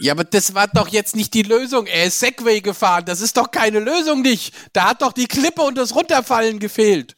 [0.00, 1.86] Ja, aber das war doch jetzt nicht die Lösung.
[1.86, 3.02] Er ist Segway gefahren.
[3.04, 4.54] Das ist doch keine Lösung nicht.
[4.72, 7.16] Da hat doch die Klippe und das Runterfallen gefehlt.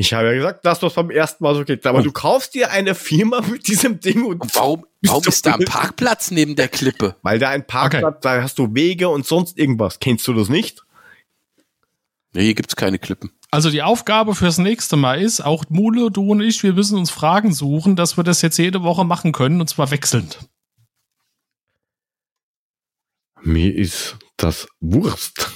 [0.00, 1.86] Ich habe ja gesagt, dass das beim ersten Mal so geht.
[1.86, 5.64] Aber du kaufst dir eine Firma mit diesem Ding und warum, warum ist da ein?
[5.66, 7.16] Parkplatz neben der Klippe?
[7.20, 10.00] weil da ein Parkplatz, da hast du Wege und sonst irgendwas.
[10.00, 10.86] Kennst du das nicht?
[12.32, 13.30] Nee, hier gibt's keine Klippen.
[13.50, 17.10] Also die Aufgabe fürs nächste Mal ist, auch Mule, du und ich, wir müssen uns
[17.10, 20.38] Fragen suchen, dass wir das jetzt jede Woche machen können und zwar wechselnd.
[23.42, 25.50] Mir ist das Wurst,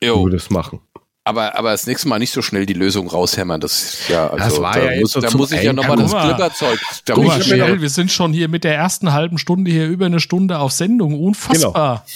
[0.00, 0.80] wie Jo, wir das machen.
[1.26, 3.60] Aber, aber das nächste Mal nicht so schnell die Lösung raushämmern.
[3.60, 5.96] Das ist ja, also, Das war da ja muss, so da muss ich ja nochmal
[5.96, 6.12] das.
[6.12, 6.80] Klipperzeug.
[7.04, 10.06] Da Guck mal, Michael, wir sind schon hier mit der ersten halben Stunde hier über
[10.06, 11.20] eine Stunde auf Sendung.
[11.20, 12.06] Unfassbar.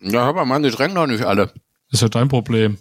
[0.00, 1.46] ja, aber man, die drängen doch nicht alle.
[1.46, 1.54] Das
[1.92, 2.76] ist ja dein Problem.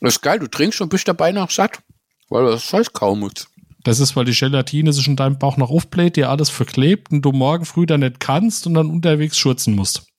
[0.00, 1.80] Das ist geil, du trinkst und bist dabei noch satt.
[2.28, 3.48] Weil das scheiß kaum ist.
[3.82, 7.22] Das ist, weil die Gelatine sich in deinem Bauch noch aufbläht, dir alles verklebt und
[7.22, 10.09] du morgen früh dann nicht kannst und dann unterwegs schurzen musst.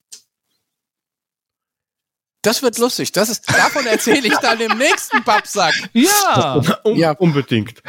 [2.41, 3.11] Das wird lustig.
[3.11, 5.73] Das ist, davon erzähle ich dann im nächsten Pappsack.
[5.93, 6.61] Ja!
[6.83, 7.11] Un Ja.
[7.11, 7.83] Unbedingt.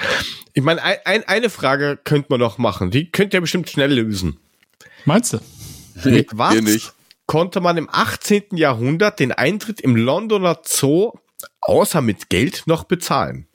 [0.53, 2.91] Ich meine, ein, ein, eine Frage könnte man noch machen.
[2.91, 4.39] Die könnt ihr bestimmt schnell lösen.
[5.07, 5.39] Meinst du?
[6.05, 6.93] Mit was
[7.27, 8.57] konnte man im 18.
[8.57, 11.13] Jahrhundert den Eintritt im Londoner Zoo
[11.61, 13.47] außer mit Geld noch bezahlen?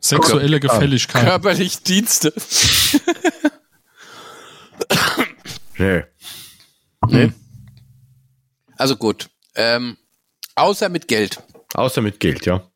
[0.00, 1.24] Sexuelle Gefälligkeit.
[1.24, 2.32] Körperlich Dienste.
[5.78, 6.04] Nee.
[8.76, 9.30] Also gut.
[9.54, 9.96] Ähm,
[10.54, 11.42] außer mit Geld.
[11.74, 12.70] Außer mit Geld, ja.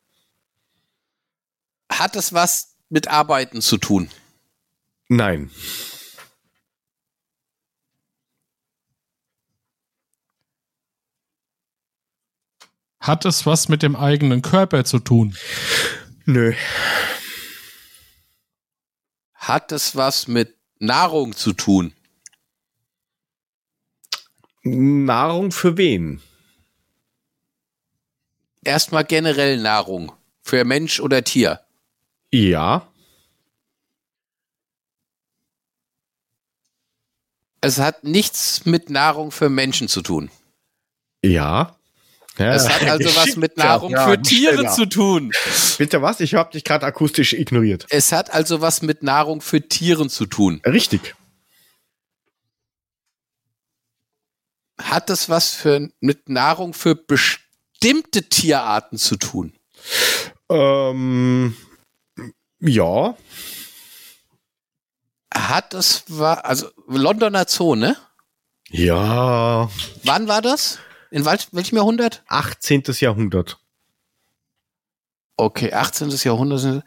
[1.91, 4.09] Hat es was mit Arbeiten zu tun?
[5.07, 5.49] Nein.
[12.99, 15.35] Hat es was mit dem eigenen Körper zu tun?
[16.25, 16.53] Nö.
[19.33, 21.93] Hat es was mit Nahrung zu tun?
[24.63, 26.21] Nahrung für wen?
[28.63, 30.11] Erstmal generell Nahrung.
[30.43, 31.61] Für Mensch oder Tier.
[32.31, 32.87] Ja.
[37.61, 40.29] Es hat nichts mit Nahrung für Menschen zu tun.
[41.23, 41.75] Ja.
[42.37, 42.53] ja.
[42.53, 43.57] Es hat also was mit.
[43.57, 44.71] Nahrung Ja, für Tiere schneller.
[44.71, 45.31] zu tun.
[45.77, 46.19] Bitte was?
[46.21, 47.85] Ich habe dich gerade akustisch ignoriert.
[47.89, 50.61] Es hat also was mit Nahrung für Tieren zu tun.
[50.65, 51.15] Richtig.
[54.81, 59.53] Hat es was für, mit Nahrung für bestimmte Tierarten zu tun?
[60.49, 61.55] Ähm,
[62.59, 63.15] ja.
[65.33, 67.95] Hat es war also Londoner Zoo, ne?
[68.69, 69.69] Ja.
[70.03, 70.79] Wann war das?
[71.11, 72.23] In wel- welchem Jahrhundert?
[72.27, 72.83] 18.
[72.99, 73.59] Jahrhundert.
[75.37, 76.09] Okay, 18.
[76.09, 76.83] Jahrhundert.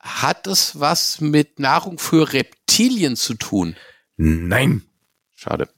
[0.00, 3.76] Hat es was mit Nahrung für Reptilien zu tun?
[4.16, 4.82] Nein.
[5.34, 5.68] Schade.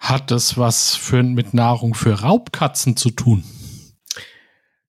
[0.00, 3.44] Hat es was für, mit Nahrung für Raubkatzen zu tun?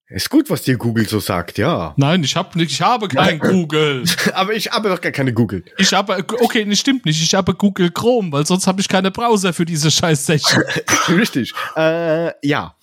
[0.08, 1.94] Ist gut, was dir Google so sagt, ja.
[1.96, 4.04] Nein, ich habe ich habe kein Google.
[4.34, 5.64] Aber ich habe doch gar keine Google.
[5.78, 7.22] Ich habe okay, das stimmt nicht.
[7.22, 10.64] Ich habe Google Chrome, weil sonst habe ich keine Browser für diese scheiß Session.
[11.08, 11.54] Richtig.
[11.78, 12.76] Äh, ja.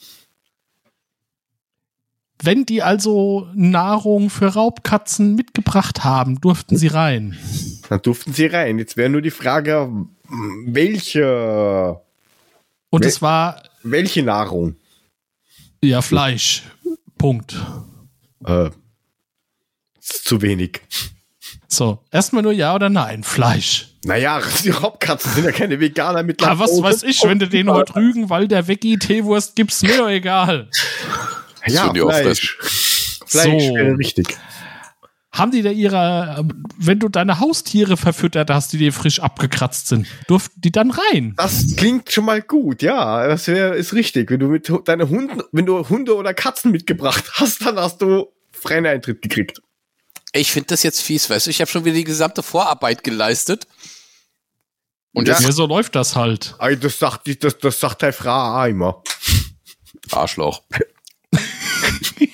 [2.43, 7.37] Wenn die also Nahrung für Raubkatzen mitgebracht haben, durften sie rein.
[7.91, 8.79] Dann durften sie rein.
[8.79, 9.91] Jetzt wäre nur die Frage,
[10.67, 12.01] welche,
[12.91, 14.77] Und Wel- es war welche Nahrung?
[15.83, 16.63] ja Fleisch.
[17.17, 17.57] Punkt.
[18.45, 18.71] Äh,
[20.01, 20.81] zu wenig.
[21.67, 23.89] So, erstmal nur ja oder nein, Fleisch.
[24.05, 27.71] Naja, die Raubkatzen sind ja keine Veganer mit Ah, was weiß ich, wenn du den
[27.71, 30.71] heute Rügen, weil der Veggie Teewurst gibt's mir doch egal.
[31.67, 32.57] Ja, Fleisch.
[33.27, 33.75] Fleisch So.
[33.75, 34.37] wäre richtig.
[35.31, 36.49] Haben die da ihre,
[36.79, 41.35] wenn du deine Haustiere verfüttert hast, die dir frisch abgekratzt sind, durften die dann rein?
[41.37, 43.27] Das klingt schon mal gut, ja.
[43.29, 44.31] Das wäre ist richtig.
[44.31, 48.27] Wenn du mit deine Hunden, wenn du Hunde oder Katzen mitgebracht hast, dann hast du
[48.53, 49.61] freien Eintritt gekriegt.
[50.33, 51.51] Ich finde das jetzt fies, weißt du?
[51.51, 53.67] Ich habe schon wieder die gesamte Vorarbeit geleistet.
[55.13, 55.35] Und Ja.
[55.41, 56.55] so läuft das halt.
[56.59, 59.03] Ey, das sagt das, das sagt Frau auch immer.
[60.11, 60.63] Arschloch.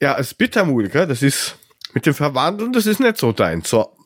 [0.00, 1.06] Ja, es ist Bittermut, gell?
[1.06, 1.56] Das ist
[1.94, 3.62] mit dem Verwandeln, das ist nicht so dein.
[3.62, 3.96] So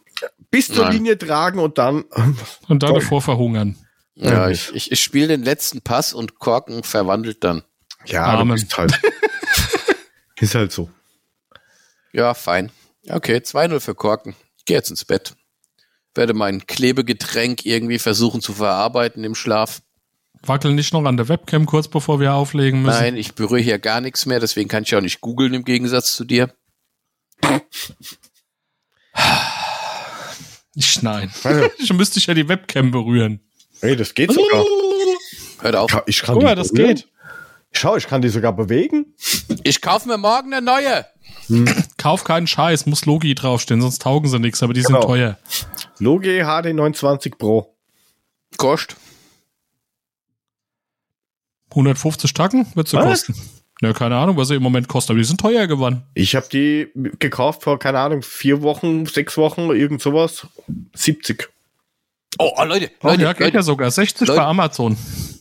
[0.51, 0.95] bis zur Nein.
[0.95, 2.03] Linie tragen und dann.
[2.69, 3.01] Und dann Toll.
[3.01, 3.77] davor verhungern.
[4.15, 7.63] Ja, Ja, ich, ich, ich spiele den letzten Pass und Korken verwandelt dann.
[8.07, 8.49] Ja, Amen.
[8.49, 8.99] du bist halt.
[10.41, 10.91] ist halt so.
[12.13, 12.71] Ja, fein.
[13.09, 14.35] Okay, 2-0 für Korken.
[14.59, 15.35] Ich gehe jetzt ins Bett.
[16.15, 19.81] Werde mein Klebegetränk irgendwie versuchen zu verarbeiten im Schlaf.
[20.43, 22.99] Wackel nicht noch an der Webcam kurz bevor wir auflegen müssen.
[22.99, 26.17] Nein, ich berühre hier gar nichts mehr, deswegen kann ich auch nicht googeln im Gegensatz
[26.17, 26.53] zu dir.
[30.75, 31.31] Ich, nein.
[31.79, 33.41] Ich müsste ich ja die Webcam berühren.
[33.81, 34.65] ey, das geht sogar.
[35.61, 36.03] Hört auf.
[36.07, 36.97] Ich kann Guck mal, das berühren.
[36.97, 37.09] geht.
[37.73, 39.15] Schau, ich kann die sogar bewegen.
[39.63, 41.07] Ich kaufe mir morgen eine neue.
[41.99, 45.01] Kauf keinen Scheiß, muss Logi draufstehen, sonst taugen sie nichts, aber die Genau.
[45.01, 45.39] sind teuer.
[45.99, 47.77] Logi HD 920 Pro.
[48.57, 48.97] Kostet.
[51.71, 53.27] 150 Tacken wird sie Was?
[53.27, 53.35] kosten.
[53.83, 56.03] Ja, keine Ahnung, was sie im Moment kosten, aber die sind teuer geworden.
[56.15, 56.89] Ich habe die
[57.19, 60.47] gekauft vor, keine Ahnung, vier Wochen, sechs Wochen, irgend sowas.
[60.95, 61.49] 70.
[62.39, 63.91] Oh, oh Leute, Oh, Leute, ja, geht Leute, ja sogar.
[63.91, 64.39] 60 Leute.
[64.41, 64.97] bei Amazon.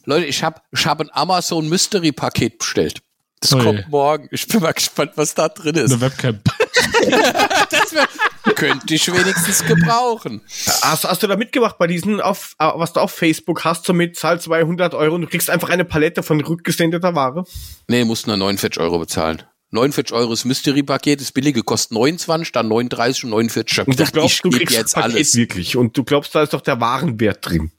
[0.05, 3.01] Leute, ich habe ich hab ein Amazon Mystery Paket bestellt.
[3.41, 3.63] Das Oh je.
[3.65, 4.27] kommt morgen.
[4.31, 5.91] Ich bin mal gespannt, was da drin ist.
[5.91, 6.39] Eine Webcam.
[7.69, 8.07] Das wär,
[8.55, 10.41] Könnte ich wenigstens gebrauchen.
[10.81, 13.93] Hast, hast du da mitgemacht bei diesen, auf, äh, was du auf Facebook hast, so
[13.93, 17.45] mit Zahl 200 Euro und du kriegst einfach eine Palette von rückgesendeter Ware?
[17.87, 19.43] Nee, musst nur 49 Euro bezahlen.
[19.71, 23.71] 49 Euro ist Mystery-Paket, das billige kostet 29, dann 39 und 49.
[23.71, 25.35] Ich hab Und du gedacht, glaubst, du kriegst jetzt Paket alles.
[25.35, 25.75] wirklich.
[25.75, 27.71] Und du glaubst, da ist doch der Warenwert drin.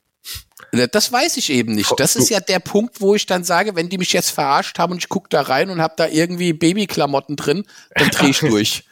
[0.93, 1.93] Das weiß ich eben nicht.
[1.99, 4.93] Das ist ja der Punkt, wo ich dann sage, wenn die mich jetzt verarscht haben
[4.93, 7.65] und ich guck da rein und hab da irgendwie Babyklamotten drin,
[7.97, 8.85] dann dreh ich durch.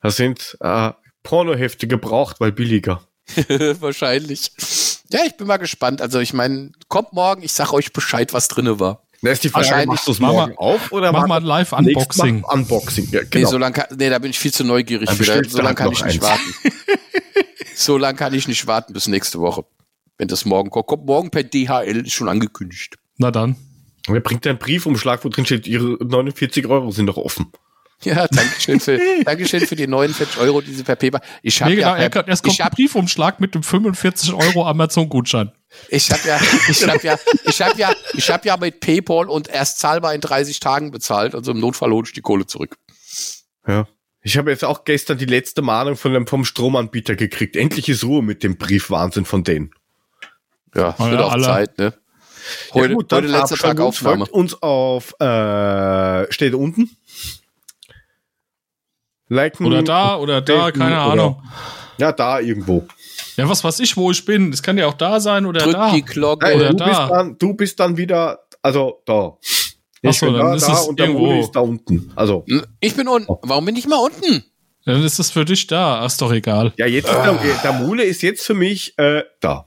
[0.00, 0.92] Da sind äh,
[1.22, 3.02] Pornohefte gebraucht, weil billiger.
[3.80, 4.52] Wahrscheinlich.
[5.10, 6.00] Ja, ich bin mal gespannt.
[6.00, 9.02] Also ich meine, kommt morgen, ich sag euch Bescheid, was drinne war.
[9.22, 11.72] Da ist die Frage, Wahrscheinlich- machst du es morgen mal- auf oder mach mal live
[11.72, 12.40] Unboxing.
[12.42, 13.50] Mal Unboxing, ja, Nee, genau.
[13.50, 15.92] so lang kann, nee, da bin ich viel zu neugierig bestellst so lange halt kann
[15.92, 16.22] ich nicht eins.
[16.22, 16.54] warten.
[17.74, 19.64] so lange kann ich nicht warten bis nächste Woche.
[20.18, 20.86] Wenn das morgen kommt.
[20.86, 22.96] Kommt morgen per DHL, ist schon angekündigt.
[23.18, 23.56] Na dann.
[24.08, 27.52] Und er bringt einen Briefumschlag, wo drin steht, ihre 49 Euro sind noch offen.
[28.04, 31.20] Ja, danke schön für, danke schön für die 49 Euro, diese per Paper.
[31.42, 34.66] Ich habe Nee, genau, ja, er, erst kommt ich ein Briefumschlag mit dem 45 Euro
[34.68, 35.50] Amazon-Gutschein.
[35.88, 36.38] ich hab ja,
[36.68, 40.20] ich hab ja, ich hab ja, ich hab ja mit PayPal und erst zahlbar in
[40.20, 41.34] 30 Tagen bezahlt.
[41.34, 42.76] Also im Notfall hole ich die Kohle zurück.
[43.66, 43.88] Ja.
[44.22, 47.56] Ich habe jetzt auch gestern die letzte Mahnung von dem, vom Stromanbieter gekriegt.
[47.56, 49.72] Endlich ist Ruhe mit dem Briefwahnsinn von denen.
[50.74, 51.44] Ja, Ah, wird ja, auch alle.
[51.44, 51.94] Zeit, ne?
[52.72, 53.80] Heute, ja gut, dann heute letzter Tag.
[53.80, 54.18] Aufnahme.
[54.26, 56.90] Folgt uns auf, äh, steht unten.
[59.28, 59.66] Liken.
[59.66, 61.42] Oder da, oder da, Daten keine oder- Ahnung.
[61.98, 62.86] Ja, da irgendwo.
[63.36, 64.50] Ja, was weiß ich, wo ich bin.
[64.52, 65.92] Das kann ja auch da sein oder Drück da.
[65.92, 66.46] die Glocke.
[66.46, 66.84] Nein, Oder du, da.
[66.86, 69.32] bist dann, du bist dann wieder, also da.
[69.36, 69.38] Ach
[70.02, 71.40] Ich so, bin dann da, ist da es und der irgendwo.
[71.40, 72.12] Ist da unten.
[72.14, 72.44] Also,
[72.80, 73.32] Ich bin unten.
[73.42, 74.44] Warum bin ich mal unten?
[74.84, 76.04] Dann ist das für dich da.
[76.06, 76.72] Ist doch egal.
[76.76, 77.34] ja, jetzt ist der,
[77.64, 79.66] der Mule ist jetzt für mich äh, da.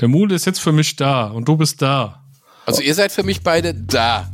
[0.00, 2.24] Der Mule ist jetzt für mich da und du bist da.
[2.66, 4.28] Also ihr seid für mich beide da.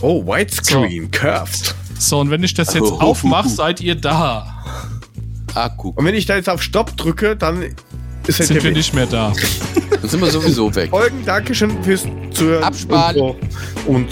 [0.00, 1.74] Oh, Widescreen, curved.
[2.02, 4.46] So, und wenn ich das jetzt aufmache, seid ihr da.
[5.54, 5.96] Ah, guck.
[5.98, 7.62] Und wenn ich da jetzt auf Stopp drücke, dann
[8.26, 8.74] ist Sind wir weg.
[8.74, 9.32] nicht mehr da.
[10.00, 10.90] Dann sind wir sowieso weg.
[10.90, 12.64] Folgen, Dankeschön fürs Zuhören.
[12.64, 13.20] Absparen.
[13.20, 13.36] Und,
[13.86, 13.90] so.
[13.92, 14.08] und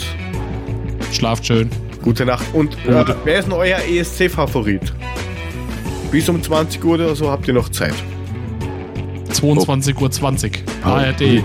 [1.12, 1.68] Schlaft schön.
[2.04, 2.44] gute Nacht.
[2.52, 4.92] Und äh, wer ist denn euer ESC-Favorit?
[6.12, 7.94] Bis um 20 Uhr oder so habt ihr noch Zeit.
[9.32, 10.10] 22.20 Uhr.
[10.10, 10.64] 20.
[10.84, 11.42] ARD.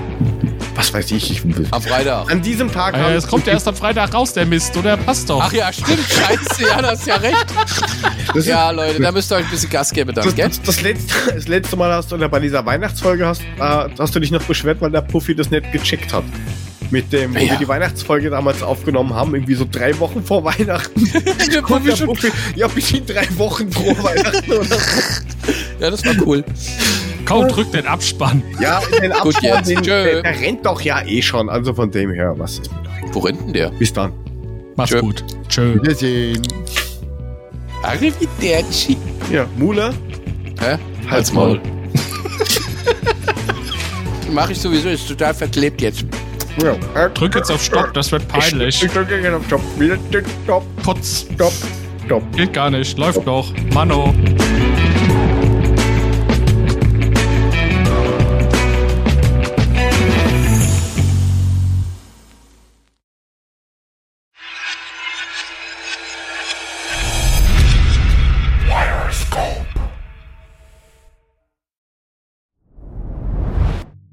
[0.75, 1.65] Was weiß ich, ich will.
[1.71, 2.29] Am Freitag.
[2.31, 4.97] An diesem Tag ja, es kommt ja erst am Freitag raus, der Mist, oder?
[4.97, 5.41] Passt doch.
[5.41, 5.99] Ach ja, stimmt.
[6.09, 7.45] Scheiße, ja, das ist ja recht.
[8.33, 10.47] Das Ja, Leute, da müsst ihr euch ein bisschen Gas geben dann, Das, gell?
[10.49, 14.13] das, das, letzte, das letzte Mal hast du oder bei dieser Weihnachtsfolge hast, äh, hast
[14.15, 16.23] du dich noch beschwert, weil der Puffy das nicht gecheckt hat.
[16.91, 17.51] Mit dem, wo Ja.
[17.51, 21.09] wir die Weihnachtsfolge damals aufgenommen haben, irgendwie so drei Wochen vor Weihnachten.
[21.51, 24.75] Der Kommt der Puffy schon- Puffy, ja, bis in drei Wochen vor Weihnachten oder so.
[25.79, 26.43] Ja, das war cool.
[27.25, 28.43] Kaum drückt den Abspann.
[28.59, 29.69] Ja, den Gut, Abspann, jetzt.
[29.69, 30.03] den, Tschö.
[30.03, 33.13] der, der rennt doch ja eh schon, also von dem her, was ist mit euch?
[33.15, 33.69] Wo rennt denn der?
[33.71, 34.13] Bis dann.
[34.75, 34.99] Mach's Tschö.
[35.01, 35.23] gut.
[35.49, 35.75] Tschö.
[35.81, 36.41] Wiedersehen.
[37.83, 38.97] Arrivederci.
[39.31, 39.93] Ja, Mule,
[40.59, 40.77] Hä?
[41.09, 41.59] halt's Maul.
[44.31, 46.05] Mach ich sowieso, ist total verklebt jetzt.
[46.61, 47.09] Ja.
[47.09, 48.83] Drück jetzt auf Stopp, das wird peinlich.
[48.83, 49.61] Ich drücke jetzt auf Stopp.
[49.77, 49.97] Wieder
[50.43, 51.25] Stopp, Potz.
[51.33, 51.53] Stopp,
[52.05, 52.23] Stopp.
[52.35, 52.97] Geht gar nicht.
[52.97, 53.51] Läuft noch.
[53.73, 54.13] Mano.